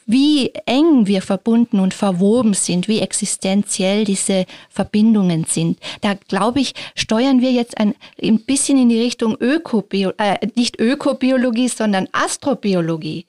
[0.05, 5.79] wie eng wir verbunden und verwoben sind, wie existenziell diese Verbindungen sind.
[6.03, 10.79] Da glaube ich, steuern wir jetzt ein, ein bisschen in die Richtung Ökobio, äh, nicht
[10.79, 13.23] Ökobiologie, sondern Astrobiologie.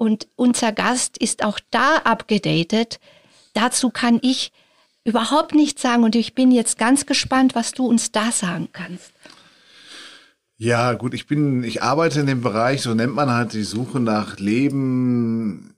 [0.00, 3.00] Und unser Gast ist auch da abgedatet.
[3.52, 4.50] Dazu kann ich
[5.04, 9.12] überhaupt nichts sagen und ich bin jetzt ganz gespannt, was du uns da sagen kannst.
[10.56, 14.00] Ja, gut, ich bin, ich arbeite in dem Bereich, so nennt man halt die Suche
[14.00, 15.69] nach Leben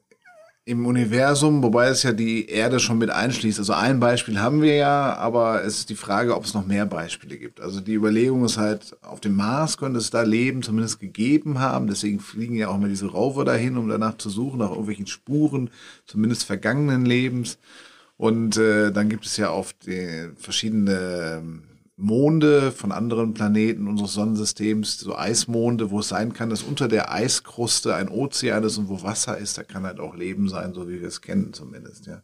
[0.65, 3.59] im Universum, wobei es ja die Erde schon mit einschließt.
[3.59, 6.87] Also ein Beispiel haben wir ja, aber es ist die Frage, ob es noch mehr
[6.87, 7.61] Beispiele gibt.
[7.61, 11.89] Also die Überlegung ist halt, auf dem Mars könnte es da Leben zumindest gegeben haben.
[11.89, 15.71] Deswegen fliegen ja auch mal diese Rover dahin, um danach zu suchen, nach irgendwelchen Spuren,
[16.07, 17.59] zumindest vergangenen Lebens.
[18.17, 21.43] Und äh, dann gibt es ja auf die verschiedene
[22.03, 27.13] Monde von anderen Planeten unseres Sonnensystems, so Eismonde, wo es sein kann, dass unter der
[27.13, 30.89] Eiskruste ein Ozean ist und wo Wasser ist, da kann halt auch Leben sein, so
[30.89, 32.23] wie wir es kennen zumindest, ja.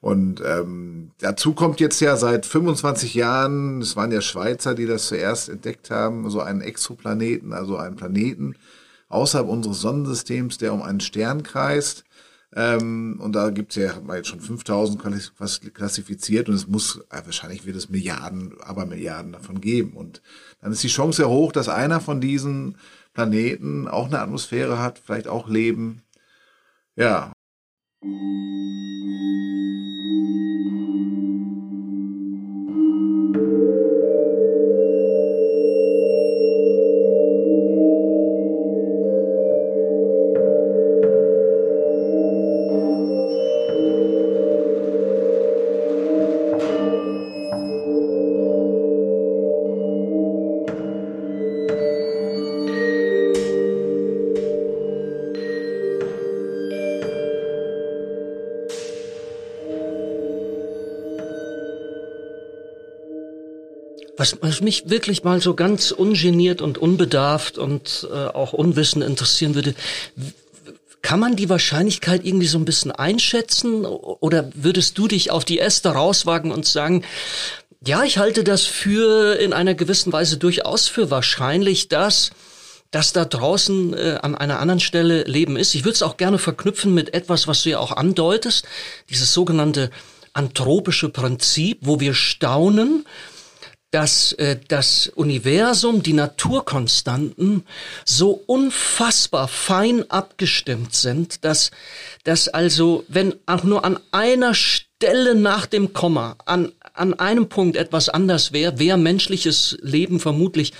[0.00, 5.06] Und ähm, dazu kommt jetzt ja seit 25 Jahren, es waren ja Schweizer, die das
[5.08, 8.54] zuerst entdeckt haben, so einen Exoplaneten, also einen Planeten
[9.08, 12.04] außerhalb unseres Sonnensystems, der um einen Stern kreist.
[12.58, 14.98] Ähm, und da gibt es ja, jetzt schon 5000
[15.74, 19.92] klassifiziert und es muss, äh, wahrscheinlich wird es Milliarden, aber Milliarden davon geben.
[19.92, 20.22] Und
[20.62, 22.78] dann ist die Chance ja hoch, dass einer von diesen
[23.12, 26.00] Planeten auch eine Atmosphäre hat, vielleicht auch Leben.
[26.96, 27.30] Ja.
[64.26, 69.54] Was, was mich wirklich mal so ganz ungeniert und unbedarft und äh, auch unwissend interessieren
[69.54, 69.74] würde,
[71.02, 75.60] kann man die Wahrscheinlichkeit irgendwie so ein bisschen einschätzen oder würdest du dich auf die
[75.60, 77.04] Äste rauswagen und sagen,
[77.86, 82.30] ja, ich halte das für in einer gewissen Weise durchaus für wahrscheinlich, dass
[82.92, 85.74] dass da draußen äh, an einer anderen Stelle Leben ist.
[85.74, 88.64] Ich würde es auch gerne verknüpfen mit etwas, was du ja auch andeutest,
[89.10, 89.90] dieses sogenannte
[90.32, 93.04] anthropische Prinzip, wo wir staunen,
[93.90, 97.64] dass äh, das Universum, die Naturkonstanten
[98.04, 101.70] so unfassbar fein abgestimmt sind, dass,
[102.24, 107.76] dass also, wenn auch nur an einer Stelle nach dem Komma, an, an einem Punkt
[107.76, 110.72] etwas anders wäre, wäre menschliches Leben vermutlich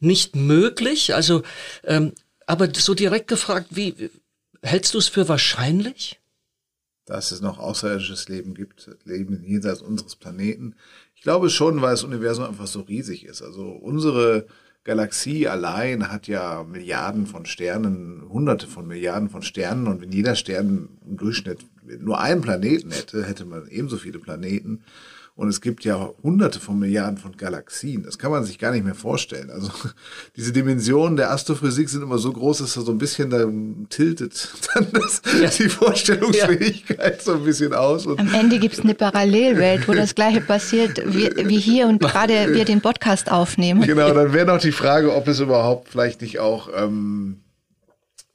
[0.00, 1.14] nicht möglich.
[1.14, 1.42] Also,
[1.84, 2.12] ähm,
[2.46, 4.10] aber so direkt gefragt, wie
[4.62, 6.20] hältst du es für wahrscheinlich?
[7.04, 10.74] Dass es noch außerirdisches Leben gibt, Leben jenseits unseres Planeten.
[11.18, 13.42] Ich glaube schon, weil das Universum einfach so riesig ist.
[13.42, 14.46] Also unsere
[14.84, 20.36] Galaxie allein hat ja Milliarden von Sternen, hunderte von Milliarden von Sternen und wenn jeder
[20.36, 21.58] Stern im Durchschnitt
[21.98, 24.84] nur einen Planeten hätte, hätte man ebenso viele Planeten.
[25.38, 28.02] Und es gibt ja hunderte von Milliarden von Galaxien.
[28.02, 29.50] Das kann man sich gar nicht mehr vorstellen.
[29.50, 29.70] Also
[30.36, 33.46] diese Dimensionen der Astrophysik sind immer so groß, dass er so ein bisschen da
[33.88, 35.48] tiltet dann das, ja.
[35.48, 37.22] die Vorstellungsfähigkeit ja.
[37.22, 38.06] so ein bisschen aus.
[38.06, 42.00] Und Am Ende gibt es eine Parallelwelt, wo das gleiche passiert wie, wie hier und
[42.00, 43.82] gerade wir den Podcast aufnehmen.
[43.82, 46.68] Genau, dann wäre noch die Frage, ob es überhaupt vielleicht nicht auch...
[46.76, 47.36] Ähm,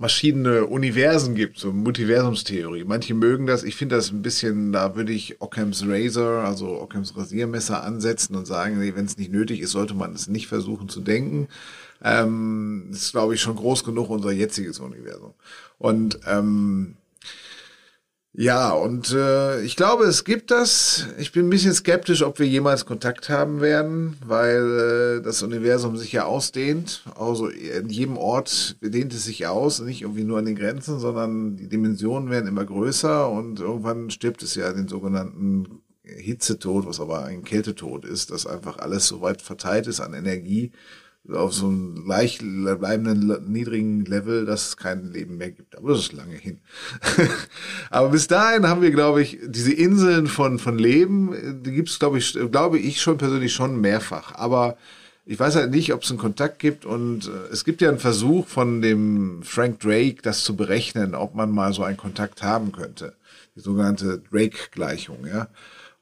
[0.03, 2.83] verschiedene Universen gibt, so Multiversumstheorie.
[2.83, 3.63] Manche mögen das.
[3.63, 8.45] Ich finde das ein bisschen, da würde ich Occam's Razor, also Occam's Rasiermesser ansetzen und
[8.45, 11.47] sagen, nee, wenn es nicht nötig ist, sollte man es nicht versuchen zu denken.
[12.03, 15.35] Ähm, das ist, glaube ich, schon groß genug, unser jetziges Universum.
[15.77, 16.97] Und ähm,
[18.35, 21.07] ja, und äh, ich glaube, es gibt das.
[21.19, 25.97] Ich bin ein bisschen skeptisch, ob wir jemals Kontakt haben werden, weil äh, das Universum
[25.97, 27.03] sich ja ausdehnt.
[27.15, 31.57] Also in jedem Ort dehnt es sich aus, nicht irgendwie nur an den Grenzen, sondern
[31.57, 37.25] die Dimensionen werden immer größer und irgendwann stirbt es ja den sogenannten Hitzetod, was aber
[37.25, 40.71] ein Kältetod ist, dass einfach alles so weit verteilt ist an Energie,
[41.31, 45.77] auf so einem leicht bleibenden niedrigen Level, dass es kein Leben mehr gibt.
[45.77, 46.59] Aber das ist lange hin.
[47.89, 51.99] Aber bis dahin haben wir, glaube ich, diese Inseln von, von Leben, die gibt es,
[51.99, 54.35] glaube ich, glaube ich schon persönlich schon mehrfach.
[54.35, 54.77] Aber
[55.25, 57.99] ich weiß halt nicht, ob es einen Kontakt gibt und äh, es gibt ja einen
[57.99, 62.73] Versuch von dem Frank Drake, das zu berechnen, ob man mal so einen Kontakt haben
[62.73, 63.15] könnte.
[63.55, 65.47] Die sogenannte Drake-Gleichung, ja.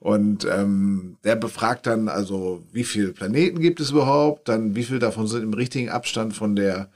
[0.01, 4.97] Und ähm, der befragt dann also, wie viele Planeten gibt es überhaupt, dann wie viel
[4.97, 6.89] davon sind im richtigen Abstand von der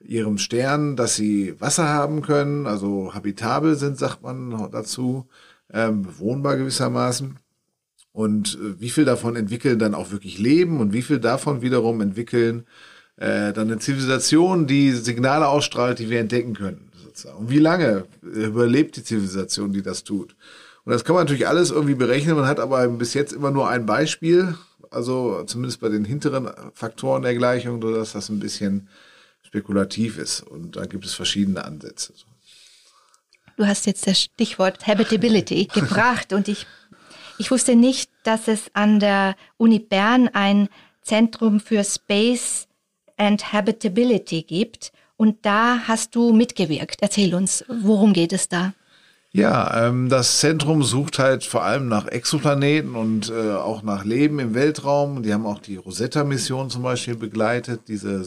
[0.00, 5.26] ihrem Stern, dass sie Wasser haben können, also habitabel sind, sagt man dazu,
[5.72, 7.38] ähm, bewohnbar gewissermaßen.
[8.12, 12.02] Und äh, wie viel davon entwickeln dann auch wirklich Leben und wie viel davon wiederum
[12.02, 12.66] entwickeln
[13.16, 16.90] äh, dann eine Zivilisation, die Signale ausstrahlt, die wir entdecken können.
[17.02, 17.38] Sozusagen.
[17.38, 20.36] Und wie lange überlebt die Zivilisation, die das tut?
[20.84, 22.36] Und das kann man natürlich alles irgendwie berechnen.
[22.36, 24.56] Man hat aber bis jetzt immer nur ein Beispiel.
[24.90, 28.88] Also zumindest bei den hinteren Faktoren der Gleichung, dass das ein bisschen
[29.42, 30.40] spekulativ ist.
[30.40, 32.12] Und da gibt es verschiedene Ansätze.
[33.56, 36.66] Du hast jetzt das Stichwort Habitability gebracht und ich,
[37.38, 40.68] ich wusste nicht, dass es an der Uni Bern ein
[41.02, 42.66] Zentrum für Space
[43.16, 44.92] and Habitability gibt.
[45.16, 47.02] Und da hast du mitgewirkt.
[47.02, 48.72] Erzähl uns, worum geht es da?
[49.34, 54.38] Ja, ähm, das Zentrum sucht halt vor allem nach Exoplaneten und äh, auch nach Leben
[54.38, 55.22] im Weltraum.
[55.22, 58.22] Die haben auch die Rosetta-Mission zum Beispiel begleitet, diese,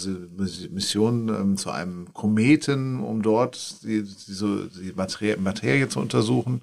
[0.71, 6.61] Mission ähm, zu einem Kometen, um dort die, diese, die Materie, Materie zu untersuchen.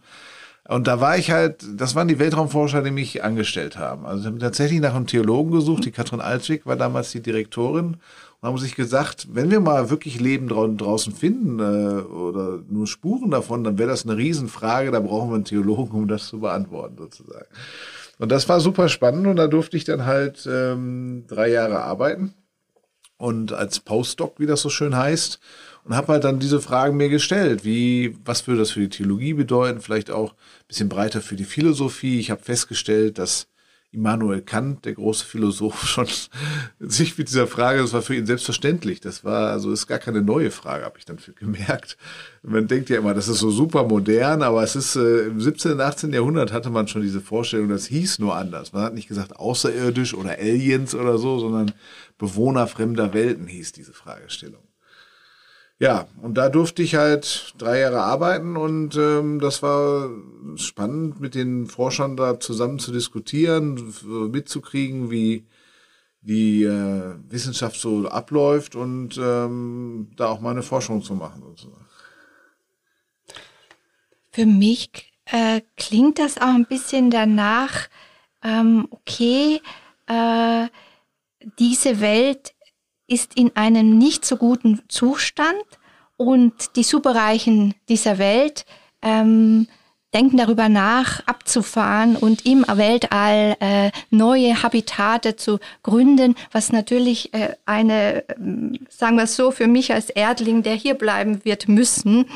[0.66, 4.06] Und da war ich halt, das waren die Weltraumforscher, die mich angestellt haben.
[4.06, 5.84] Also sie haben tatsächlich nach einem Theologen gesucht.
[5.84, 7.98] Die Katrin Altwig war damals die Direktorin
[8.42, 13.30] und haben sich gesagt, wenn wir mal wirklich Leben draußen finden äh, oder nur Spuren
[13.30, 16.96] davon, dann wäre das eine Riesenfrage, da brauchen wir einen Theologen, um das zu beantworten
[16.98, 17.46] sozusagen.
[18.18, 22.34] Und das war super spannend und da durfte ich dann halt ähm, drei Jahre arbeiten
[23.16, 25.38] und als Postdoc, wie das so schön heißt,
[25.84, 29.34] und habe halt dann diese Fragen mir gestellt, wie was würde das für die Theologie
[29.34, 32.18] bedeuten, vielleicht auch ein bisschen breiter für die Philosophie.
[32.18, 33.46] Ich habe festgestellt, dass
[33.92, 36.06] Immanuel Kant, der große Philosoph, schon
[36.80, 39.00] sich mit dieser Frage, das war für ihn selbstverständlich.
[39.00, 41.98] Das war, also ist gar keine neue Frage, habe ich dann für gemerkt.
[42.42, 45.80] Man denkt ja immer, das ist so super modern, aber es ist äh, im 17.,
[45.80, 46.12] 18.
[46.12, 48.72] Jahrhundert hatte man schon diese Vorstellung, das hieß nur anders.
[48.72, 51.72] Man hat nicht gesagt außerirdisch oder Aliens oder so, sondern
[52.18, 54.62] Bewohner fremder Welten hieß diese Fragestellung.
[55.82, 60.10] Ja, und da durfte ich halt drei Jahre arbeiten und ähm, das war
[60.54, 63.92] spannend, mit den Forschern da zusammen zu diskutieren,
[64.30, 65.44] mitzukriegen, wie
[66.20, 71.42] wie äh, Wissenschaft so abläuft und ähm, da auch mal eine Forschung zu machen.
[71.42, 71.84] Sozusagen.
[74.30, 74.88] Für mich
[75.24, 77.88] äh, klingt das auch ein bisschen danach,
[78.44, 79.60] ähm, okay,
[80.06, 80.68] äh,
[81.58, 82.54] diese Welt
[83.12, 85.62] ist in einem nicht so guten Zustand
[86.16, 88.64] und die Superreichen dieser Welt
[89.02, 89.66] ähm,
[90.14, 97.54] denken darüber nach, abzufahren und im Weltall äh, neue Habitate zu gründen, was natürlich äh,
[97.64, 98.34] eine, äh,
[98.88, 102.26] sagen wir es so, für mich als Erdling, der hier bleiben wird müssen,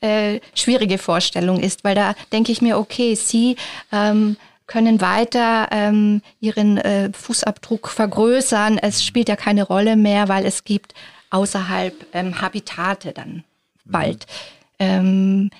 [0.00, 3.56] äh, schwierige Vorstellung ist, weil da denke ich mir, okay, Sie
[3.90, 8.78] ähm, können weiter ähm, ihren äh, Fußabdruck vergrößern.
[8.78, 10.94] Es spielt ja keine Rolle mehr, weil es gibt
[11.30, 13.44] außerhalb ähm, Habitate dann
[13.84, 14.26] bald.
[14.26, 14.86] Mhm.
[14.86, 15.50] Ähm,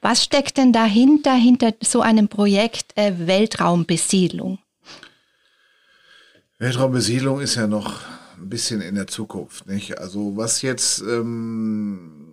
[0.00, 4.58] was steckt denn dahinter, hinter so einem Projekt äh, Weltraumbesiedlung?
[6.58, 8.00] Weltraumbesiedlung ist ja noch
[8.38, 9.98] ein bisschen in der Zukunft, nicht?
[9.98, 12.23] Also was jetzt ähm,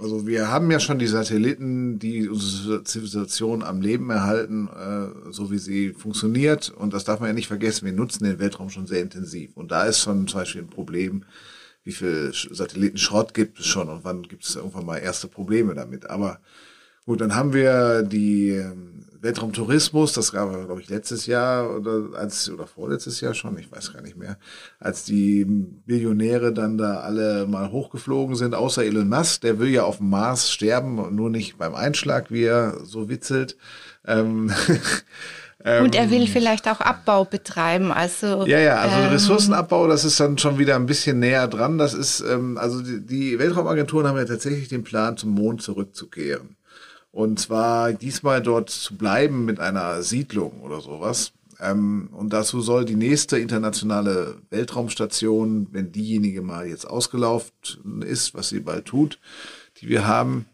[0.00, 5.50] also wir haben ja schon die Satelliten, die unsere Zivilisation am Leben erhalten, äh, so
[5.50, 6.70] wie sie funktioniert.
[6.70, 7.84] Und das darf man ja nicht vergessen.
[7.84, 9.56] Wir nutzen den Weltraum schon sehr intensiv.
[9.56, 11.24] Und da ist schon zum Beispiel ein Problem,
[11.84, 16.08] wie viel Satellitenschrott gibt es schon und wann gibt es irgendwann mal erste Probleme damit.
[16.08, 16.40] Aber
[17.04, 22.18] Gut, dann haben wir die ähm, Weltraumtourismus, das gab es, glaube ich, letztes Jahr oder
[22.18, 24.36] als oder vorletztes Jahr schon, ich weiß gar nicht mehr,
[24.80, 29.84] als die Billionäre dann da alle mal hochgeflogen sind, außer Elon Musk, der will ja
[29.84, 33.56] auf dem Mars sterben, nur nicht beim Einschlag, wie er so witzelt.
[35.64, 38.44] Ähm, Und er will vielleicht auch Abbau betreiben, also.
[38.46, 41.78] Ja, ja, also ähm, Ressourcenabbau, das ist dann schon wieder ein bisschen näher dran.
[41.78, 46.56] Das ist, ähm, also die, die Weltraumagenturen haben ja tatsächlich den Plan, zum Mond zurückzukehren.
[47.12, 51.32] Und zwar diesmal dort zu bleiben mit einer Siedlung oder sowas.
[51.60, 58.48] Ähm, und dazu soll die nächste internationale Weltraumstation, wenn diejenige mal jetzt ausgelaufen ist, was
[58.48, 59.20] sie bald tut,
[59.80, 60.46] die wir haben,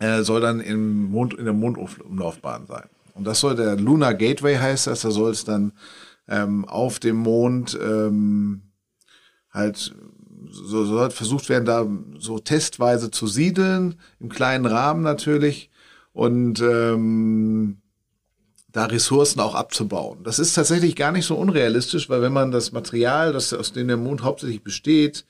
[0.00, 2.88] äh, soll dann im Mond, in der Mondumlaufbahn sein.
[3.14, 5.72] Und das soll der Lunar Gateway heißt das, da soll es dann
[6.28, 8.62] ähm, auf dem Mond ähm,
[9.50, 9.94] halt
[10.50, 11.86] so, so versucht werden, da
[12.18, 15.70] so testweise zu siedeln, im kleinen Rahmen natürlich
[16.14, 17.82] und ähm,
[18.72, 20.20] da Ressourcen auch abzubauen.
[20.24, 23.88] Das ist tatsächlich gar nicht so unrealistisch, weil wenn man das Material, das aus dem
[23.88, 25.26] der Mond hauptsächlich besteht,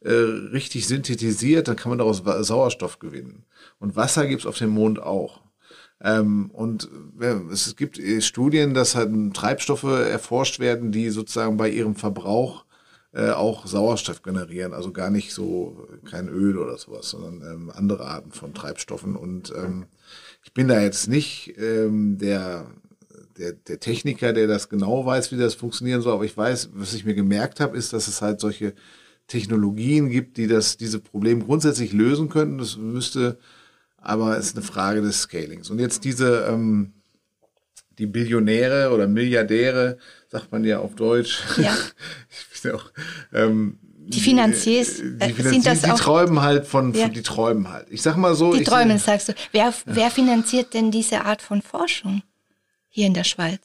[0.00, 3.44] äh, richtig synthetisiert, dann kann man daraus Sauerstoff gewinnen.
[3.78, 5.42] Und Wasser gibt's auf dem Mond auch.
[6.02, 6.88] Ähm, und
[7.20, 12.64] äh, es gibt Studien, dass halt Treibstoffe erforscht werden, die sozusagen bei ihrem Verbrauch
[13.12, 18.06] äh, auch Sauerstoff generieren, also gar nicht so kein Öl oder sowas, sondern ähm, andere
[18.06, 19.16] Arten von Treibstoffen.
[19.16, 19.86] Und ähm,
[20.44, 22.66] ich bin da jetzt nicht ähm, der,
[23.36, 26.94] der, der Techniker, der das genau weiß, wie das funktionieren soll, aber ich weiß, was
[26.94, 28.74] ich mir gemerkt habe, ist, dass es halt solche
[29.26, 32.58] Technologien gibt, die das, diese Probleme grundsätzlich lösen könnten.
[32.58, 33.38] Das müsste
[34.02, 35.70] aber es ist eine Frage des Scalings.
[35.70, 36.92] Und jetzt diese, ähm,
[37.98, 41.42] die Billionäre oder Milliardäre, sagt man ja auf Deutsch.
[41.58, 41.76] Ja.
[42.54, 42.90] ich bin auch,
[43.32, 47.08] ähm, die Finanziers, die, äh, Finanziers sind das die auch, träumen halt von, ja.
[47.08, 47.86] die träumen halt.
[47.90, 48.52] Ich sag mal so.
[48.52, 49.34] Die träumen, sagst du.
[49.52, 49.74] Wer, ja.
[49.84, 52.22] wer finanziert denn diese Art von Forschung
[52.88, 53.60] hier in der Schweiz?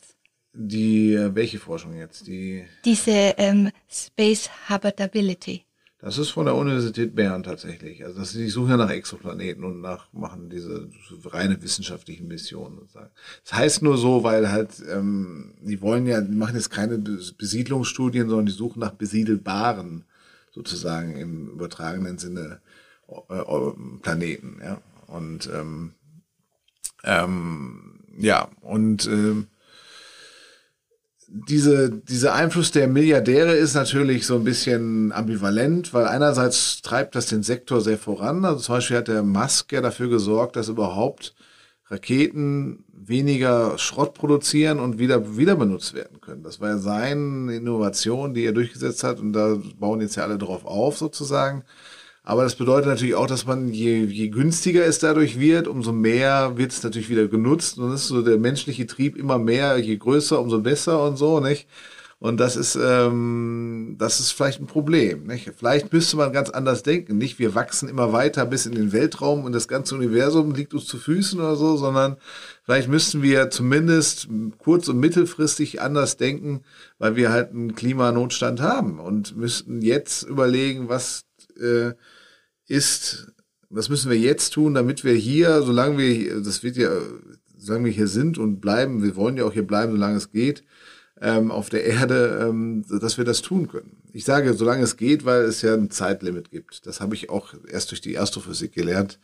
[0.53, 2.27] Die, äh, welche Forschung jetzt?
[2.27, 2.65] Die.
[2.85, 5.66] Diese ähm, Space Habitability.
[5.99, 8.05] Das ist von der Universität Bern tatsächlich.
[8.05, 10.89] Also das, die suchen ja nach Exoplaneten und nach machen diese
[11.25, 13.09] reine wissenschaftlichen Missionen sozusagen.
[13.43, 18.29] Das heißt nur so, weil halt ähm, die wollen ja, die machen jetzt keine Besiedlungsstudien,
[18.29, 20.05] sondern die suchen nach besiedelbaren
[20.51, 22.61] sozusagen im übertragenen Sinne
[23.29, 23.71] äh,
[24.01, 24.61] Planeten.
[24.63, 25.93] Ja und ähm,
[27.03, 29.47] ähm, ja und ähm,
[31.27, 37.25] diese, dieser Einfluss der Milliardäre ist natürlich so ein bisschen ambivalent, weil einerseits treibt das
[37.25, 38.45] den Sektor sehr voran.
[38.45, 41.35] Also zum Beispiel hat der Musk ja dafür gesorgt, dass überhaupt
[41.89, 46.43] Raketen weniger Schrott produzieren und wieder, wieder benutzt werden können.
[46.43, 50.37] Das war ja seine Innovation, die er durchgesetzt hat und da bauen jetzt ja alle
[50.37, 51.63] drauf auf sozusagen.
[52.27, 56.57] Aber das bedeutet natürlich auch, dass man, je, je günstiger es dadurch wird, umso mehr
[56.57, 57.79] wird es natürlich wieder genutzt.
[57.79, 61.39] Und das ist so der menschliche Trieb immer mehr, je größer, umso besser und so,
[61.39, 61.69] nicht?
[62.19, 65.25] Und das ist, ähm, das ist vielleicht ein Problem.
[65.25, 65.53] Nicht?
[65.55, 67.17] Vielleicht müsste man ganz anders denken.
[67.17, 70.85] Nicht, wir wachsen immer weiter bis in den Weltraum und das ganze Universum liegt uns
[70.85, 72.17] zu Füßen oder so, sondern
[72.65, 76.63] vielleicht müssten wir zumindest kurz- und mittelfristig anders denken,
[76.99, 81.23] weil wir halt einen Klimanotstand haben und müssten jetzt überlegen, was
[81.57, 81.93] äh,
[82.67, 83.31] ist,
[83.69, 86.89] was müssen wir jetzt tun, damit wir hier, solange wir, das wird ja,
[87.57, 90.63] solange wir hier sind und bleiben, wir wollen ja auch hier bleiben, solange es geht,
[91.19, 93.97] ähm, auf der Erde, ähm, dass wir das tun können.
[94.13, 96.85] Ich sage, solange es geht, weil es ja ein Zeitlimit gibt.
[96.85, 99.19] Das habe ich auch erst durch die Astrophysik gelernt.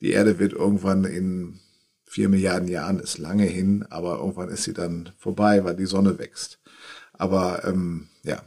[0.00, 1.60] Die Erde wird irgendwann in
[2.04, 6.18] vier Milliarden Jahren, ist lange hin, aber irgendwann ist sie dann vorbei, weil die Sonne
[6.18, 6.58] wächst.
[7.14, 8.42] Aber ähm, ja.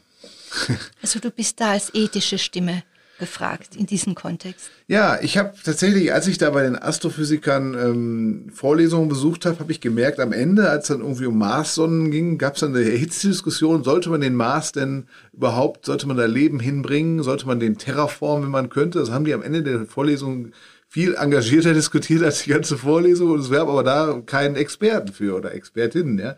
[1.01, 2.83] Also du bist da als ethische Stimme
[3.19, 4.69] gefragt in diesem Kontext?
[4.87, 9.71] Ja, ich habe tatsächlich, als ich da bei den Astrophysikern ähm, Vorlesungen besucht habe, habe
[9.71, 13.29] ich gemerkt, am Ende, als dann irgendwie um Marssonnen ging, gab es dann eine erhitzte
[13.29, 17.77] Diskussion, sollte man den Mars denn überhaupt, sollte man da Leben hinbringen, sollte man den
[17.77, 18.99] terraformen, wenn man könnte?
[18.99, 20.51] Das haben die am Ende der Vorlesung
[20.87, 25.35] viel engagierter diskutiert als die ganze Vorlesung und es gab aber da keinen Experten für
[25.35, 26.35] oder Expertinnen, ja.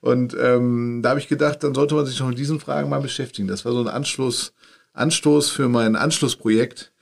[0.00, 3.00] Und ähm, da habe ich gedacht, dann sollte man sich noch mit diesen Fragen mal
[3.00, 3.48] beschäftigen.
[3.48, 4.52] Das war so ein Anschluss
[4.92, 6.92] Anstoß für mein Anschlussprojekt.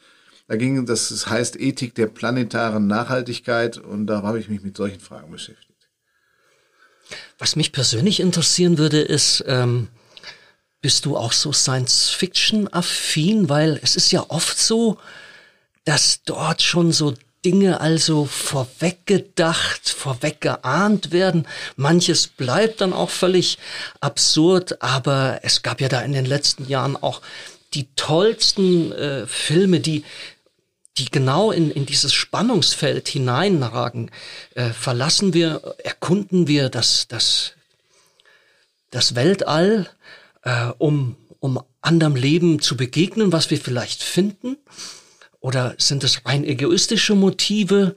[0.47, 5.01] Da ging, das heißt Ethik der planetaren Nachhaltigkeit und da habe ich mich mit solchen
[5.01, 5.68] Fragen beschäftigt.
[7.39, 9.89] Was mich persönlich interessieren würde, ist, ähm,
[10.80, 13.49] bist du auch so Science-Fiction-affin?
[13.49, 14.99] Weil es ist ja oft so,
[15.84, 17.14] dass dort schon so
[17.45, 21.47] Dinge also vorweggedacht, vorweggeahnt werden.
[21.76, 23.59] Manches bleibt dann auch völlig
[24.01, 27.22] absurd, aber es gab ja da in den letzten Jahren auch
[27.75, 30.05] die tollsten äh, Filme, die
[30.99, 34.11] die genau in, in dieses Spannungsfeld hineinragen.
[34.55, 37.53] Äh, verlassen wir, erkunden wir das, das,
[38.91, 39.89] das Weltall,
[40.43, 44.57] äh, um, um anderem Leben zu begegnen, was wir vielleicht finden?
[45.41, 47.95] Oder sind es rein egoistische Motive?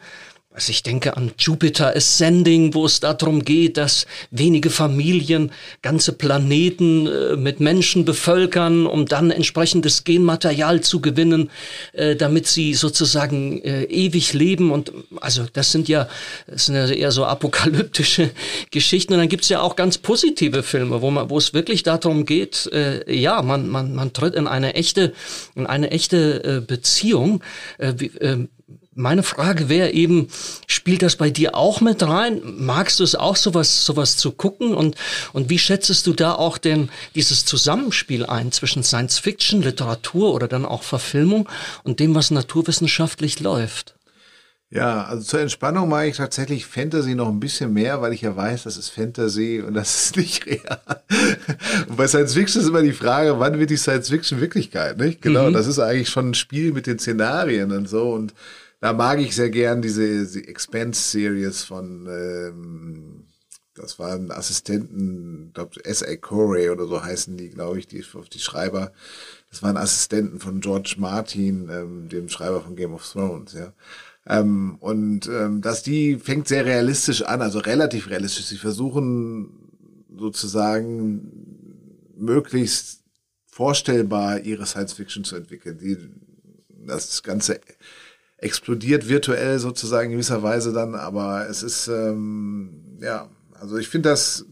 [0.54, 5.50] Also ich denke an Jupiter Ascending, wo es darum geht, dass wenige Familien
[5.82, 11.50] ganze Planeten äh, mit Menschen bevölkern, um dann entsprechendes Genmaterial zu gewinnen,
[11.94, 14.72] äh, damit sie sozusagen äh, ewig leben.
[14.72, 14.92] Und
[15.22, 16.10] also das sind ja,
[16.48, 18.32] das sind ja eher so apokalyptische
[18.72, 19.14] Geschichten.
[19.14, 22.70] Und dann gibt's ja auch ganz positive Filme, wo man, wo es wirklich darum geht,
[23.08, 25.14] ja, man, man, man tritt in eine echte,
[25.56, 27.42] in eine echte Beziehung.
[27.80, 28.48] Wie, äh,
[28.94, 30.28] meine Frage wäre eben,
[30.68, 32.42] spielt das bei dir auch mit rein?
[32.44, 34.74] Magst du es auch, sowas, sowas zu gucken?
[34.74, 34.96] Und,
[35.32, 40.48] und wie schätzest du da auch denn dieses Zusammenspiel ein zwischen Science Fiction, Literatur oder
[40.48, 41.48] dann auch Verfilmung
[41.84, 43.96] und dem, was naturwissenschaftlich läuft?
[44.74, 48.38] Ja, also zur Entspannung mache ich tatsächlich Fantasy noch ein bisschen mehr, weil ich ja
[48.38, 50.80] weiß, das ist Fantasy und das ist nicht real.
[51.90, 55.22] Und bei Science Fiction ist immer die Frage, wann wird die Science Fiction Wirklichkeit, nicht?
[55.22, 55.54] Genau, mhm.
[55.54, 58.34] das ist eigentlich schon ein Spiel mit den Szenarien und so und
[58.82, 63.26] da mag ich sehr gern diese, diese Expense-Series von, ähm,
[63.76, 66.16] das waren Assistenten, glaube S.A.
[66.16, 68.04] Corey oder so heißen die, glaube ich, die,
[68.34, 68.92] die Schreiber.
[69.52, 73.72] Das waren Assistenten von George Martin, ähm, dem Schreiber von Game of Thrones, ja.
[74.26, 78.46] Ähm, und ähm, dass die fängt sehr realistisch an, also relativ realistisch.
[78.46, 79.72] Sie versuchen
[80.16, 81.32] sozusagen
[82.18, 83.04] möglichst
[83.46, 85.78] vorstellbar ihre Science Fiction zu entwickeln.
[85.78, 85.98] Die,
[86.88, 87.62] das Ganze
[88.42, 94.10] explodiert virtuell sozusagen in gewisser Weise dann, aber es ist, ähm, ja, also ich finde
[94.10, 94.46] das,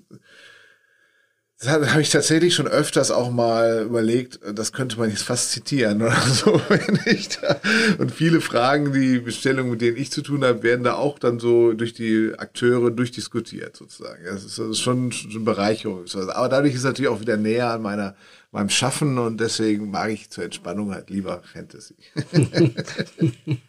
[1.59, 6.01] das habe ich tatsächlich schon öfters auch mal überlegt, das könnte man jetzt fast zitieren
[6.01, 7.59] oder so, wenn ich da,
[7.97, 11.39] und viele Fragen, die Bestellungen, mit denen ich zu tun habe, werden da auch dann
[11.39, 14.23] so durch die Akteure durchdiskutiert sozusagen.
[14.23, 16.05] Das ist, das schon, schon Bereicherung.
[16.29, 18.15] Aber dadurch ist es natürlich auch wieder näher an meiner
[18.51, 21.93] beim Schaffen und deswegen mag ich zur Entspannung halt lieber Fantasy.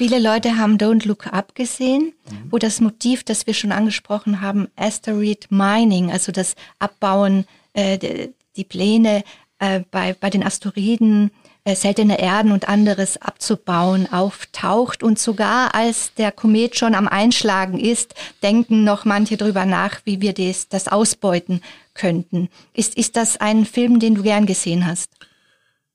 [0.00, 2.50] Viele Leute haben Don't Look Up gesehen, mhm.
[2.50, 7.44] wo das Motiv, das wir schon angesprochen haben, Asteroid Mining, also das Abbauen,
[7.74, 9.24] äh, die Pläne
[9.58, 11.30] äh, bei, bei den Asteroiden,
[11.64, 15.02] äh, seltene Erden und anderes abzubauen, auftaucht.
[15.02, 20.22] Und sogar als der Komet schon am Einschlagen ist, denken noch manche drüber nach, wie
[20.22, 21.60] wir das, das ausbeuten
[21.92, 22.48] könnten.
[22.72, 25.10] Ist, ist das ein Film, den du gern gesehen hast?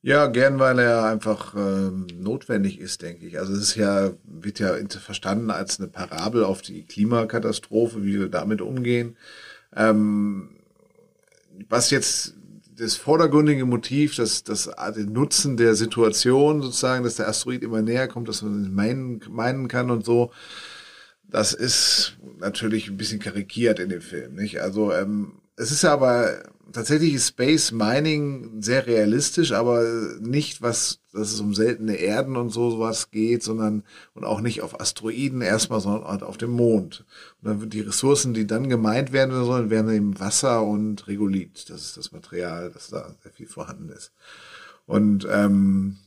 [0.05, 3.39] Ja, gern, weil er einfach ähm, notwendig ist, denke ich.
[3.39, 8.29] Also es ist ja, wird ja verstanden als eine Parabel auf die Klimakatastrophe, wie wir
[8.29, 9.17] damit umgehen.
[9.75, 10.49] Ähm,
[11.69, 12.35] was jetzt
[12.77, 18.07] das vordergründige Motiv, das, das den Nutzen der Situation sozusagen, dass der Asteroid immer näher
[18.07, 20.31] kommt, dass man ihn meinen, meinen kann und so,
[21.23, 24.61] das ist natürlich ein bisschen karikiert in dem Film, nicht?
[24.61, 29.83] Also ähm, es ist ja aber tatsächlich ist Space Mining sehr realistisch, aber
[30.19, 34.61] nicht was, dass es um seltene Erden und so sowas geht, sondern und auch nicht
[34.61, 37.05] auf Asteroiden erstmal, sondern halt auf dem Mond.
[37.41, 41.69] Und dann die Ressourcen, die dann gemeint werden sollen, wären eben Wasser und Regolith.
[41.69, 44.11] Das ist das Material, das da sehr viel vorhanden ist.
[44.85, 45.97] Und ähm,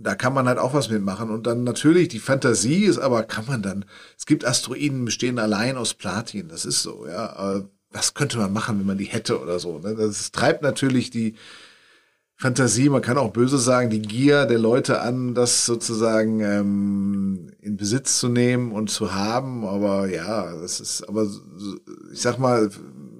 [0.00, 1.30] da kann man halt auch was mitmachen.
[1.30, 3.84] Und dann natürlich, die Fantasie ist aber, kann man dann,
[4.16, 8.78] es gibt Asteroiden, bestehen allein aus Platin, das ist so, ja was könnte man machen,
[8.78, 9.78] wenn man die hätte oder so.
[9.78, 9.94] Ne?
[9.94, 11.34] Das treibt natürlich die
[12.40, 17.76] Fantasie, man kann auch böse sagen, die Gier der Leute an, das sozusagen ähm, in
[17.76, 19.64] Besitz zu nehmen und zu haben.
[19.64, 21.26] Aber ja, das ist, aber
[22.12, 22.70] ich sag mal,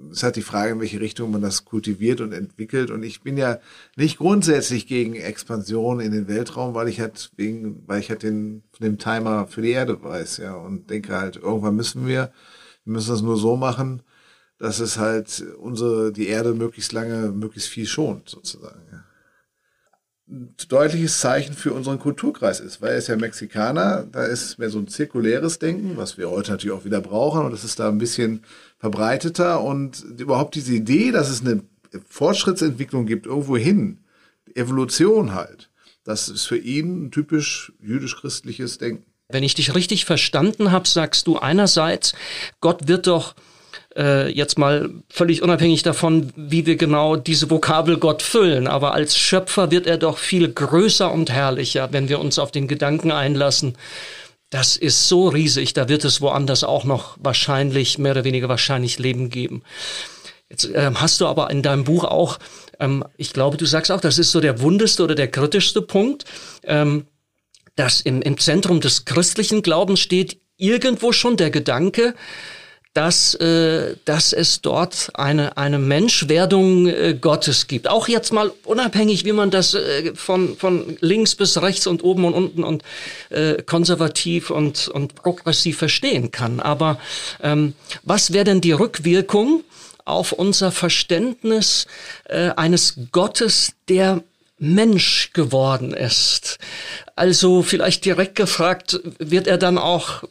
[0.09, 2.91] es hat die Frage, in welche Richtung man das kultiviert und entwickelt.
[2.91, 3.59] Und ich bin ja
[3.97, 8.63] nicht grundsätzlich gegen Expansion in den Weltraum, weil ich halt wegen, weil ich halt den,
[8.79, 12.31] den Timer für die Erde weiß, ja, und denke halt, irgendwann müssen wir,
[12.85, 14.01] wir müssen das nur so machen,
[14.59, 18.81] dass es halt unsere, die Erde möglichst lange, möglichst viel schont, sozusagen.
[20.27, 24.69] Ein deutliches Zeichen für unseren Kulturkreis ist, weil er ist ja Mexikaner, da ist mehr
[24.69, 27.87] so ein zirkuläres Denken, was wir heute natürlich auch wieder brauchen und das ist da
[27.87, 28.43] ein bisschen
[28.77, 31.63] verbreiteter und überhaupt diese Idee, dass es eine
[32.07, 33.99] Fortschrittsentwicklung gibt, irgendwo hin,
[34.53, 35.69] Evolution halt,
[36.03, 39.05] das ist für ihn ein typisch jüdisch-christliches Denken.
[39.29, 42.13] Wenn ich dich richtig verstanden habe, sagst du einerseits,
[42.61, 43.35] Gott wird doch
[43.99, 48.67] äh, jetzt mal völlig unabhängig davon, wie wir genau diese Vokabel Gott füllen.
[48.67, 52.67] Aber als Schöpfer wird er doch viel größer und herrlicher, wenn wir uns auf den
[52.67, 53.77] Gedanken einlassen.
[54.49, 58.97] Das ist so riesig, da wird es woanders auch noch wahrscheinlich, mehr oder weniger wahrscheinlich
[58.97, 59.61] Leben geben.
[60.49, 62.39] Jetzt ähm, hast du aber in deinem Buch auch,
[62.79, 66.25] ähm, ich glaube, du sagst auch, das ist so der wundeste oder der kritischste Punkt.
[66.63, 67.05] Ähm,
[67.75, 72.13] dass im, im Zentrum des christlichen Glaubens steht irgendwo schon der Gedanke,
[72.99, 77.87] dass, äh, dass es dort eine, eine Menschwerdung äh, Gottes gibt.
[77.87, 82.25] Auch jetzt mal unabhängig, wie man das äh, von, von links bis rechts und oben
[82.25, 82.83] und unten und
[83.29, 86.59] äh, konservativ und, und progressiv verstehen kann.
[86.59, 86.99] Aber
[87.41, 87.73] ähm,
[88.03, 89.63] was wäre denn die Rückwirkung
[90.03, 91.87] auf unser Verständnis
[92.25, 94.23] äh, eines Gottes, der
[94.59, 96.59] Mensch geworden ist.
[97.19, 100.23] Also vielleicht direkt gefragt, wird er dann auch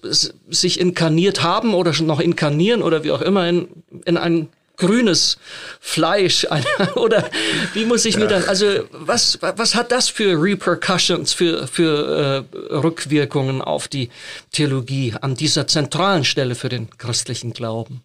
[0.49, 3.69] sich inkarniert haben oder schon noch inkarnieren oder wie auch immer in,
[4.07, 5.37] in ein grünes
[5.81, 6.47] Fleisch
[6.95, 7.29] oder
[7.75, 8.21] wie muss ich ja.
[8.21, 14.09] mir das also was was hat das für Repercussions für für äh, Rückwirkungen auf die
[14.53, 18.01] Theologie an dieser zentralen Stelle für den christlichen Glauben?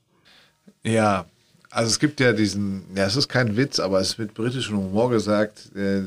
[0.83, 1.25] Ja,
[1.69, 5.09] also es gibt ja diesen, ja, es ist kein Witz, aber es wird britischem Humor
[5.09, 6.03] gesagt, äh, äh,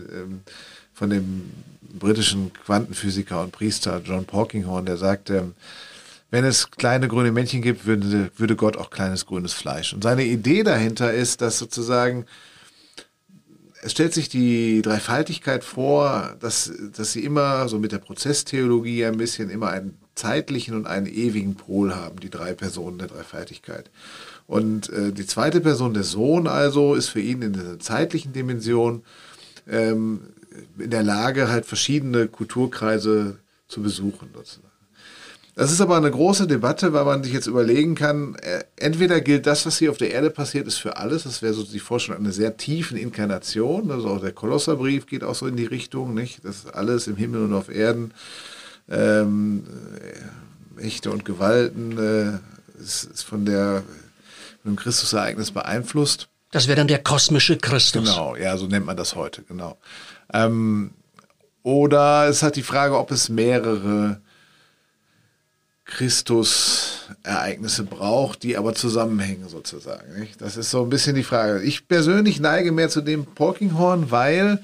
[0.96, 1.50] von dem
[1.98, 5.52] britischen Quantenphysiker und Priester John Porkinghorn, der sagte,
[6.30, 9.92] wenn es kleine grüne Männchen gibt, würde, würde Gott auch kleines grünes Fleisch.
[9.92, 12.24] Und seine Idee dahinter ist, dass sozusagen
[13.82, 19.18] es stellt sich die Dreifaltigkeit vor, dass, dass sie immer so mit der Prozesstheologie ein
[19.18, 23.90] bisschen immer einen zeitlichen und einen ewigen Pol haben, die drei Personen der Dreifaltigkeit.
[24.46, 29.04] Und äh, die zweite Person, der Sohn also, ist für ihn in der zeitlichen Dimension
[29.68, 30.22] ähm,
[30.78, 33.38] in der Lage, halt verschiedene Kulturkreise
[33.68, 34.30] zu besuchen.
[34.34, 34.66] Sozusagen.
[35.56, 39.46] Das ist aber eine große Debatte, weil man sich jetzt überlegen kann, äh, entweder gilt
[39.46, 41.22] das, was hier auf der Erde passiert, ist für alles.
[41.22, 43.90] Das wäre so die Vorstellung einer sehr tiefen Inkarnation.
[43.90, 46.44] Also auch der Kolosserbrief geht auch so in die Richtung, nicht?
[46.44, 48.12] Das alles im Himmel und auf Erden,
[48.90, 49.64] ähm,
[50.76, 53.82] Mächte und Gewalten, äh, ist, ist von der
[54.62, 56.28] von dem Christusereignis beeinflusst.
[56.50, 58.04] Das wäre dann der kosmische Christus.
[58.04, 59.78] Genau, ja, so nennt man das heute, genau.
[60.32, 60.90] Ähm,
[61.62, 64.20] oder es hat die Frage, ob es mehrere
[65.86, 70.18] Christus-Ereignisse braucht, die aber zusammenhängen sozusagen.
[70.18, 70.40] Nicht?
[70.40, 71.62] Das ist so ein bisschen die Frage.
[71.62, 74.62] Ich persönlich neige mehr zu dem Porkinghorn, weil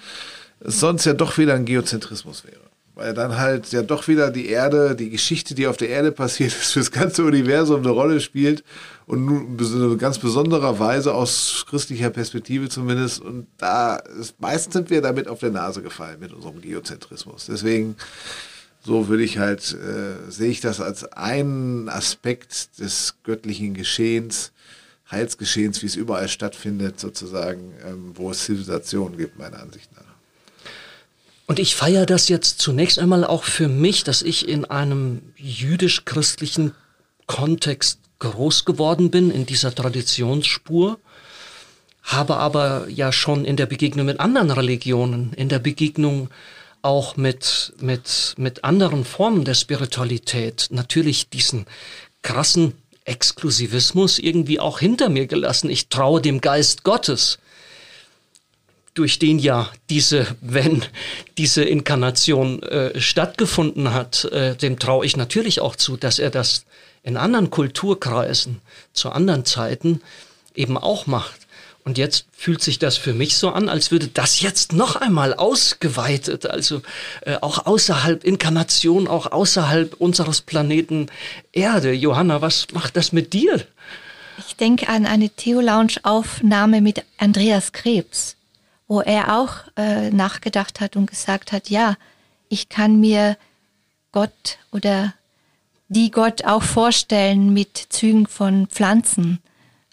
[0.61, 2.72] es sonst ja doch wieder ein Geozentrismus wäre.
[2.95, 6.53] Weil dann halt ja doch wieder die Erde, die Geschichte, die auf der Erde passiert
[6.61, 8.65] ist, für das ganze Universum eine Rolle spielt
[9.07, 13.21] und nun in ganz besonderer Weise aus christlicher Perspektive zumindest.
[13.21, 17.47] Und da ist, meistens sind wir damit auf der Nase gefallen mit unserem Geozentrismus.
[17.47, 17.97] Deswegen
[18.85, 24.53] so würde ich halt, äh, sehe ich das als einen Aspekt des göttlichen Geschehens,
[25.11, 30.02] Heilsgeschehens, wie es überall stattfindet, sozusagen, ähm, wo es Zivilisationen gibt, meiner Ansicht nach.
[31.53, 36.73] Und ich feiere das jetzt zunächst einmal auch für mich, dass ich in einem jüdisch-christlichen
[37.27, 40.99] Kontext groß geworden bin, in dieser Traditionsspur,
[42.05, 46.31] habe aber ja schon in der Begegnung mit anderen Religionen, in der Begegnung
[46.81, 51.67] auch mit, mit, mit anderen Formen der Spiritualität natürlich diesen
[52.23, 52.73] krassen
[53.05, 55.69] Exklusivismus irgendwie auch hinter mir gelassen.
[55.69, 57.39] Ich traue dem Geist Gottes,
[58.95, 60.85] durch den ja diese, wenn
[61.39, 66.65] diese Inkarnation äh, stattgefunden hat, äh, dem traue ich natürlich auch zu, dass er das
[67.03, 68.61] in anderen Kulturkreisen
[68.93, 70.01] zu anderen Zeiten
[70.55, 71.43] eben auch macht.
[71.85, 75.35] Und jetzt fühlt sich das für mich so an, als würde das jetzt noch einmal
[75.35, 76.81] ausgeweitet, also
[77.23, 81.09] äh, auch außerhalb Inkarnation, auch außerhalb unseres Planeten
[81.51, 81.93] Erde.
[81.93, 83.67] Johanna, was macht das mit dir?
[84.47, 88.37] Ich denke an eine Theo-Lounge-Aufnahme mit Andreas Krebs,
[88.93, 91.97] wo er auch äh, nachgedacht hat und gesagt hat, ja,
[92.51, 93.39] ich kann mir
[94.13, 95.15] Gott oder
[95.89, 99.39] die Gott auch vorstellen mit Zügen von Pflanzen.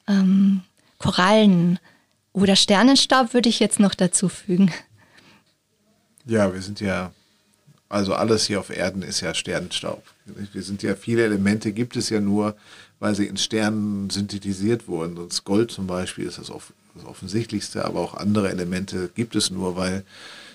[0.06, 0.64] Ähm,
[0.98, 1.80] Korallen
[2.34, 4.70] oder Sternenstaub würde ich jetzt noch dazu fügen.
[6.26, 7.14] Ja, wir sind ja,
[7.88, 10.04] also alles hier auf Erden ist ja Sternenstaub.
[10.26, 12.58] Wir sind ja, viele Elemente gibt es ja nur,
[13.00, 15.16] weil sie in Sternen synthetisiert wurden.
[15.16, 19.50] Das Gold zum Beispiel ist das, off das offensichtlichste, aber auch andere Elemente gibt es
[19.50, 20.04] nur, weil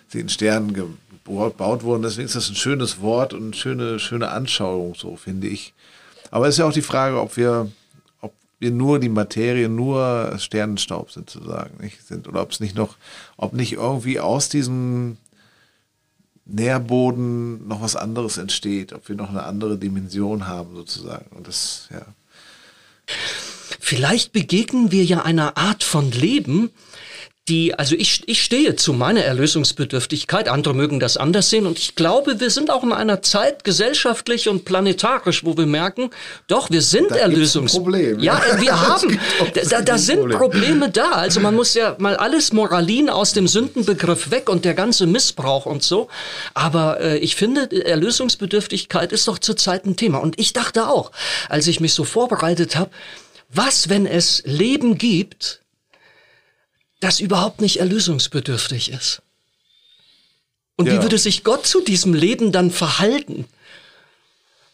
[0.08, 2.02] sie in Sternen gebaut wurden.
[2.02, 5.74] Deswegen ist das ein schönes Wort und eine schöne, schöne Anschauung, so finde ich.
[6.30, 7.70] Aber es ist ja auch die Frage, ob wir
[8.64, 12.26] wir nur die Materie, nur Sternenstaub sozusagen nicht sind.
[12.28, 12.96] Oder ob es nicht noch,
[13.36, 15.18] ob nicht irgendwie aus diesem
[16.46, 21.34] Nährboden noch was anderes entsteht, ob wir noch eine andere Dimension haben sozusagen.
[21.36, 22.02] Und das, ja.
[23.84, 26.70] Vielleicht begegnen wir ja einer Art von Leben,
[27.48, 31.94] die, also ich, ich stehe zu meiner Erlösungsbedürftigkeit, andere mögen das anders sehen und ich
[31.94, 36.08] glaube, wir sind auch in einer Zeit gesellschaftlich und planetarisch, wo wir merken,
[36.46, 37.74] doch, wir sind da Erlösungs...
[37.74, 38.20] Problem.
[38.20, 39.20] Ja, wir haben,
[39.68, 40.38] da, da sind Problem.
[40.38, 41.10] Probleme da.
[41.10, 45.66] Also man muss ja mal alles Moralin aus dem Sündenbegriff weg und der ganze Missbrauch
[45.66, 46.08] und so.
[46.54, 50.16] Aber äh, ich finde, Erlösungsbedürftigkeit ist doch zurzeit ein Thema.
[50.20, 51.10] Und ich dachte auch,
[51.50, 52.90] als ich mich so vorbereitet habe,
[53.56, 55.60] was, wenn es Leben gibt,
[57.00, 59.22] das überhaupt nicht erlösungsbedürftig ist.
[60.76, 60.94] Und ja.
[60.94, 63.46] wie würde sich Gott zu diesem Leben dann verhalten?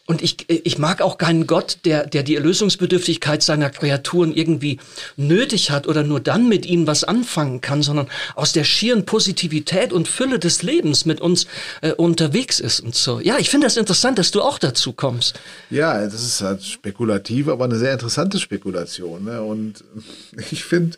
[0.07, 4.79] Und ich, ich mag auch keinen Gott, der, der die Erlösungsbedürftigkeit seiner Kreaturen irgendwie
[5.15, 9.93] nötig hat oder nur dann mit ihnen was anfangen kann, sondern aus der schieren Positivität
[9.93, 11.45] und Fülle des Lebens mit uns
[11.81, 13.19] äh, unterwegs ist und so.
[13.19, 15.39] Ja, ich finde das interessant, dass du auch dazu kommst.
[15.69, 19.23] Ja, das ist halt spekulativ, aber eine sehr interessante Spekulation.
[19.23, 19.41] Ne?
[19.41, 19.83] Und
[20.51, 20.97] ich finde,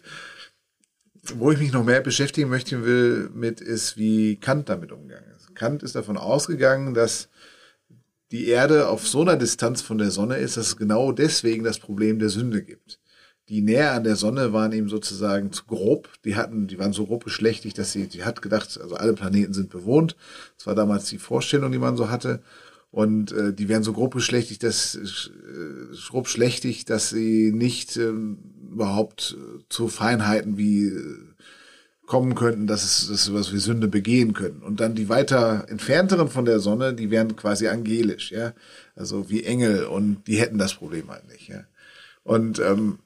[1.35, 5.55] wo ich mich noch mehr beschäftigen möchte will mit, ist, wie Kant damit umgegangen ist.
[5.55, 7.29] Kant ist davon ausgegangen, dass
[8.33, 11.77] die Erde auf so einer Distanz von der Sonne ist, dass es genau deswegen das
[11.77, 12.99] Problem der Sünde gibt.
[13.47, 16.09] Die näher an der Sonne waren ihm sozusagen zu grob.
[16.25, 19.53] Die hatten, die waren so grob geschlechtig, dass sie, die hat gedacht, also alle Planeten
[19.53, 20.15] sind bewohnt.
[20.57, 22.41] Das war damals die Vorstellung, die man so hatte.
[22.89, 28.13] Und äh, die wären so grob geschlechtig, dass äh, grob schlechtig, dass sie nicht äh,
[28.71, 29.37] überhaupt
[29.69, 31.17] zu Feinheiten wie äh,
[32.05, 34.61] kommen könnten, dass es dass was wie Sünde begehen können.
[34.61, 38.53] Und dann die weiter entfernteren von der Sonne, die wären quasi angelisch, ja,
[38.95, 41.63] also wie Engel und die hätten das Problem halt nicht, ja.
[42.23, 42.99] Und ähm,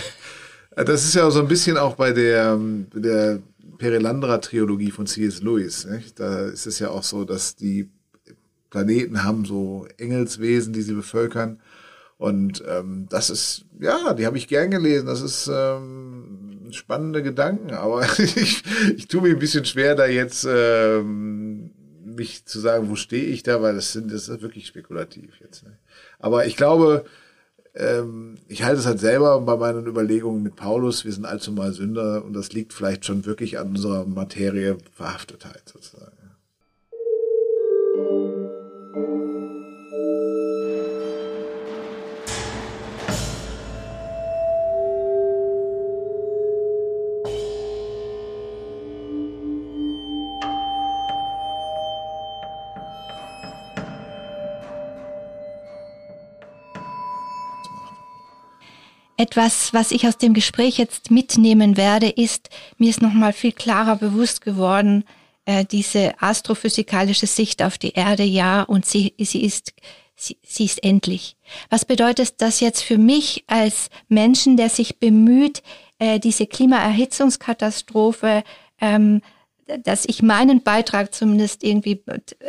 [0.76, 2.58] das ist ja so ein bisschen auch bei der
[2.94, 3.40] der
[3.78, 5.42] Perelandra-Trilogie von C.S.
[5.42, 5.86] Lewis.
[5.86, 6.20] Nicht?
[6.20, 7.90] Da ist es ja auch so, dass die
[8.70, 11.60] Planeten haben so Engelswesen, die sie bevölkern.
[12.16, 15.06] Und ähm, das ist, ja, die habe ich gern gelesen.
[15.06, 16.33] Das ist ähm,
[16.74, 18.62] spannende Gedanken, aber ich,
[18.96, 21.70] ich tue mir ein bisschen schwer, da jetzt ähm,
[22.04, 25.64] mich zu sagen, wo stehe ich da, weil das sind, das ist wirklich spekulativ jetzt.
[25.64, 25.76] Ne?
[26.18, 27.04] Aber ich glaube,
[27.74, 31.72] ähm, ich halte es halt selber bei meinen Überlegungen mit Paulus, wir sind allzu mal
[31.72, 36.13] Sünder und das liegt vielleicht schon wirklich an unserer Materie Verhaftetheit sozusagen.
[59.16, 63.96] Etwas, was ich aus dem Gespräch jetzt mitnehmen werde, ist, mir ist nochmal viel klarer
[63.96, 65.04] bewusst geworden,
[65.44, 69.72] äh, diese astrophysikalische Sicht auf die Erde, ja, und sie, sie ist,
[70.16, 71.36] sie, sie ist endlich.
[71.70, 75.62] Was bedeutet das jetzt für mich als Menschen, der sich bemüht,
[75.98, 78.42] äh, diese Klimaerhitzungskatastrophe,
[78.80, 79.22] ähm,
[79.84, 82.02] dass ich meinen Beitrag zumindest irgendwie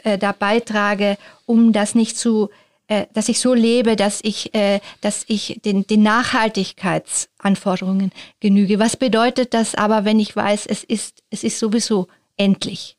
[0.03, 2.49] äh, da beitrage, um das nicht zu
[2.87, 8.77] äh, dass ich so lebe, dass ich, äh, dass ich den, den Nachhaltigkeitsanforderungen genüge.
[8.79, 12.07] Was bedeutet das aber, wenn ich weiß, es ist, es ist sowieso
[12.37, 12.97] endlich?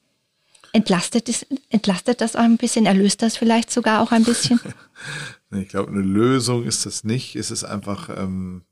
[0.73, 2.87] Entlastet, ist, entlastet das auch ein bisschen?
[2.87, 4.61] Erlöst das vielleicht sogar auch ein bisschen?
[5.53, 7.37] ich glaube, eine Lösung ist das nicht.
[7.37, 8.63] Es ist einfach, ähm,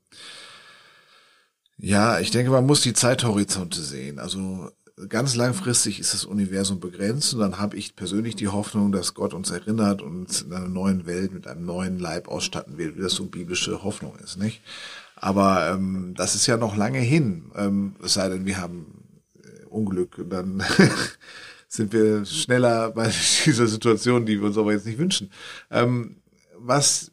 [1.77, 4.19] ja, ich denke, man muss die Zeithorizonte sehen.
[4.19, 4.69] Also
[5.09, 9.33] ganz langfristig ist das Universum begrenzt und dann habe ich persönlich die Hoffnung, dass Gott
[9.33, 13.13] uns erinnert und in einer neuen Welt mit einem neuen Leib ausstatten wird, wie das
[13.13, 14.61] so biblische Hoffnung ist, nicht?
[15.15, 17.51] Aber ähm, das ist ja noch lange hin.
[17.55, 19.03] Ähm, es sei denn, wir haben
[19.43, 20.63] äh, Unglück und dann
[21.67, 23.11] sind wir schneller bei
[23.45, 25.29] dieser Situation, die wir uns aber jetzt nicht wünschen.
[25.71, 26.17] Ähm,
[26.57, 27.11] was,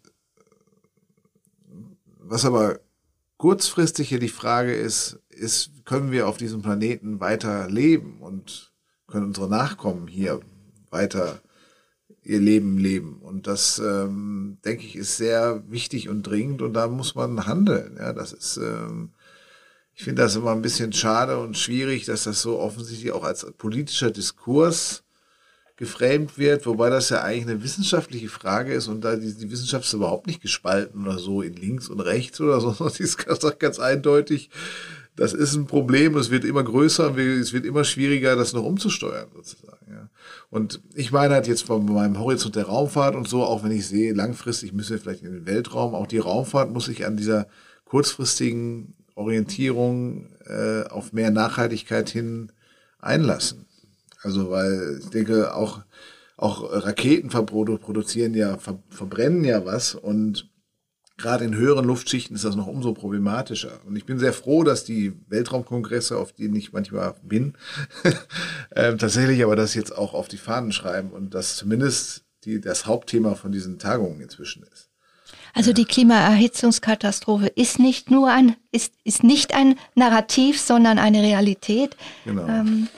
[2.19, 2.79] was aber
[3.39, 8.73] kurzfristig hier die Frage ist, ist, können wir auf diesem Planeten weiter leben und
[9.07, 10.41] können unsere Nachkommen hier
[10.91, 11.41] weiter
[12.23, 13.19] ihr Leben leben.
[13.21, 17.97] Und das, ähm, denke ich, ist sehr wichtig und dringend und da muss man handeln.
[17.99, 19.11] Ja, das ist, ähm,
[19.95, 23.47] ich finde das immer ein bisschen schade und schwierig, dass das so offensichtlich auch als
[23.59, 25.03] politischer Diskurs
[25.77, 29.85] geframed wird, wobei das ja eigentlich eine wissenschaftliche Frage ist und da die, die Wissenschaft
[29.85, 33.41] ist überhaupt nicht gespalten oder so in links und rechts oder so, die ist ganz,
[33.59, 34.51] ganz eindeutig
[35.17, 39.29] das ist ein Problem, es wird immer größer, es wird immer schwieriger, das noch umzusteuern
[39.35, 39.87] sozusagen.
[39.91, 40.09] Ja.
[40.49, 43.87] Und ich meine halt jetzt von meinem Horizont der Raumfahrt und so, auch wenn ich
[43.87, 47.47] sehe, langfristig müssen wir vielleicht in den Weltraum, auch die Raumfahrt muss sich an dieser
[47.85, 52.51] kurzfristigen Orientierung äh, auf mehr Nachhaltigkeit hin
[52.99, 53.67] einlassen.
[54.23, 55.83] Also weil ich denke, auch,
[56.39, 60.49] auch Raketen produzieren ja, ver verbrennen ja was und
[61.23, 63.81] Gerade in höheren Luftschichten ist das noch umso problematischer.
[63.87, 67.55] Und ich bin sehr froh, dass die Weltraumkongresse, auf denen ich manchmal bin,
[68.71, 72.87] äh, tatsächlich aber das jetzt auch auf die Fahnen schreiben und das zumindest die, das
[72.87, 74.91] Hauptthema von diesen Tagungen inzwischen ist.
[75.55, 81.97] Also die Klimaerhitzungskatastrophe ist nicht nur ein, ist, ist nicht ein Narrativ, sondern eine Realität.
[82.25, 82.49] Genau.
[82.49, 82.89] Ähm,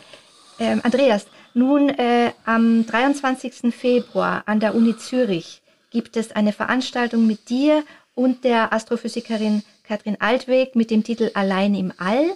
[0.59, 3.75] ähm, Andreas, nun äh, am 23.
[3.75, 7.85] Februar an der Uni Zürich gibt es eine Veranstaltung mit dir
[8.15, 12.31] und der Astrophysikerin Katrin Altweg mit dem Titel Allein im All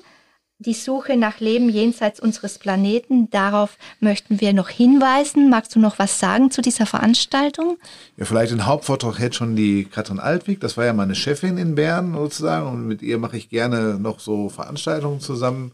[0.60, 3.30] die Suche nach Leben jenseits unseres Planeten.
[3.30, 5.50] Darauf möchten wir noch hinweisen.
[5.50, 7.78] Magst du noch was sagen zu dieser Veranstaltung?
[8.16, 10.60] Ja, vielleicht den Hauptvortrag hätte schon die Katrin Altwig.
[10.60, 12.66] Das war ja meine Chefin in Bern sozusagen.
[12.66, 15.72] Und mit ihr mache ich gerne noch so Veranstaltungen zusammen.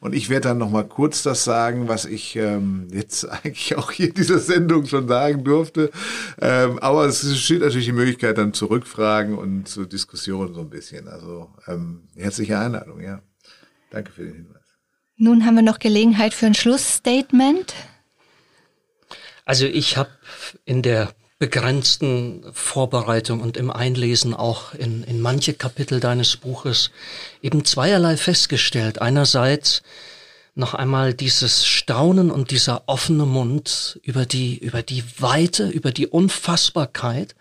[0.00, 3.90] Und ich werde dann noch mal kurz das sagen, was ich ähm, jetzt eigentlich auch
[3.90, 5.90] hier in dieser Sendung schon sagen durfte.
[6.40, 10.70] Ähm, aber es steht natürlich die Möglichkeit, dann zu Rückfragen und zu Diskussionen so ein
[10.70, 11.08] bisschen.
[11.08, 13.22] Also ähm, herzliche Einladung, ja.
[13.90, 14.62] Danke für den Hinweis.
[15.16, 17.74] Nun haben wir noch Gelegenheit für ein Schlussstatement.
[19.46, 20.10] Also ich habe
[20.64, 26.90] in der begrenzten Vorbereitung und im Einlesen auch in, in manche Kapitel deines Buches
[27.42, 29.02] eben zweierlei festgestellt.
[29.02, 29.82] Einerseits
[30.54, 36.06] noch einmal dieses Staunen und dieser offene Mund über die, über die Weite, über die
[36.06, 37.34] Unfassbarkeit,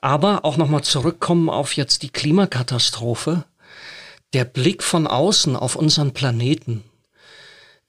[0.00, 3.44] aber auch nochmal zurückkommen auf jetzt die Klimakatastrophe
[4.32, 6.84] der Blick von außen auf unseren Planeten,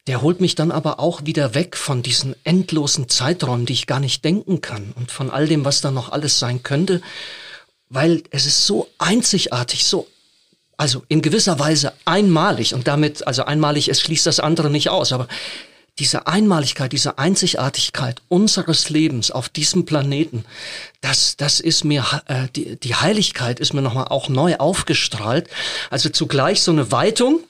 [0.08, 4.00] der holt mich dann aber auch wieder weg von diesen endlosen Zeiträumen, die ich gar
[4.00, 7.02] nicht denken kann und von all dem, was da noch alles sein könnte,
[7.90, 10.08] weil es ist so einzigartig, so
[10.78, 15.12] also in gewisser Weise einmalig und damit, also einmalig, es schließt das andere nicht aus,
[15.12, 15.28] aber
[16.00, 20.46] diese Einmaligkeit, diese Einzigartigkeit unseres Lebens auf diesem Planeten,
[21.02, 25.50] das, das ist mir, äh, die, die Heiligkeit ist mir nochmal auch neu aufgestrahlt.
[25.92, 27.42] Also zugleich so eine Weitung,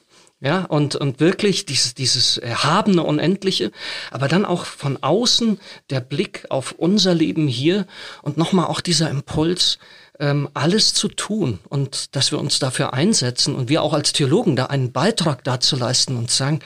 [0.42, 3.72] ja, und, und wirklich dieses, dieses erhabene, unendliche,
[4.10, 5.60] aber dann auch von außen
[5.92, 7.86] der Blick auf unser Leben hier
[8.24, 9.78] und nochmal auch dieser Impuls,
[10.20, 14.56] ähm, alles zu tun und dass wir uns dafür einsetzen und wir auch als Theologen
[14.56, 16.60] da einen Beitrag dazu leisten und sagen,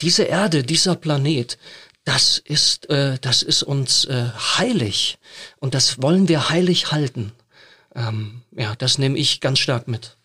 [0.00, 1.58] diese Erde, dieser Planet,
[2.04, 4.26] das ist, äh, das ist uns äh,
[4.58, 5.18] heilig
[5.58, 7.32] und das wollen wir heilig halten.
[7.94, 10.17] Ähm, ja, das nehme ich ganz stark mit.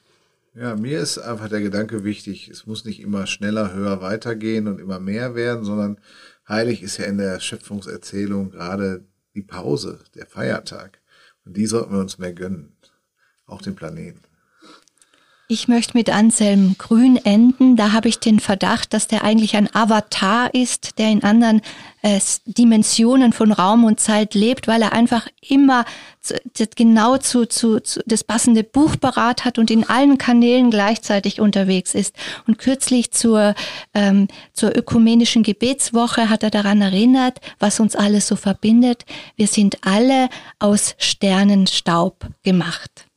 [0.55, 4.79] Ja, mir ist einfach der Gedanke wichtig, es muss nicht immer schneller, höher weitergehen und
[4.79, 5.99] immer mehr werden, sondern
[6.47, 11.01] heilig ist ja in der Schöpfungserzählung gerade die Pause, der Feiertag.
[11.43, 12.77] Und die sollten wir uns mehr gönnen.
[13.47, 14.21] Auch den Planeten.
[15.49, 17.75] Ich möchte mit Anselm Grün enden.
[17.75, 21.61] Da habe ich den Verdacht, dass der eigentlich ein Avatar ist, der in anderen
[22.01, 25.83] äh, Dimensionen von Raum und Zeit lebt, weil er einfach immer
[26.21, 26.35] zu,
[26.77, 31.93] genau zu, zu, zu das passende Buch parat hat und in allen Kanälen gleichzeitig unterwegs
[31.93, 32.15] ist.
[32.47, 33.53] Und kürzlich zur,
[33.93, 39.03] ähm, zur ökumenischen Gebetswoche hat er daran erinnert, was uns alles so verbindet.
[39.35, 40.29] Wir sind alle
[40.59, 43.07] aus Sternenstaub gemacht.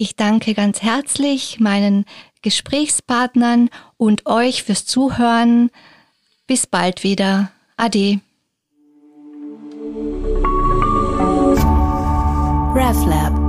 [0.00, 2.04] Ich danke ganz herzlich meinen
[2.42, 5.70] Gesprächspartnern und euch fürs Zuhören.
[6.46, 7.50] Bis bald wieder.
[7.76, 8.20] Ade.
[12.76, 13.47] RefLab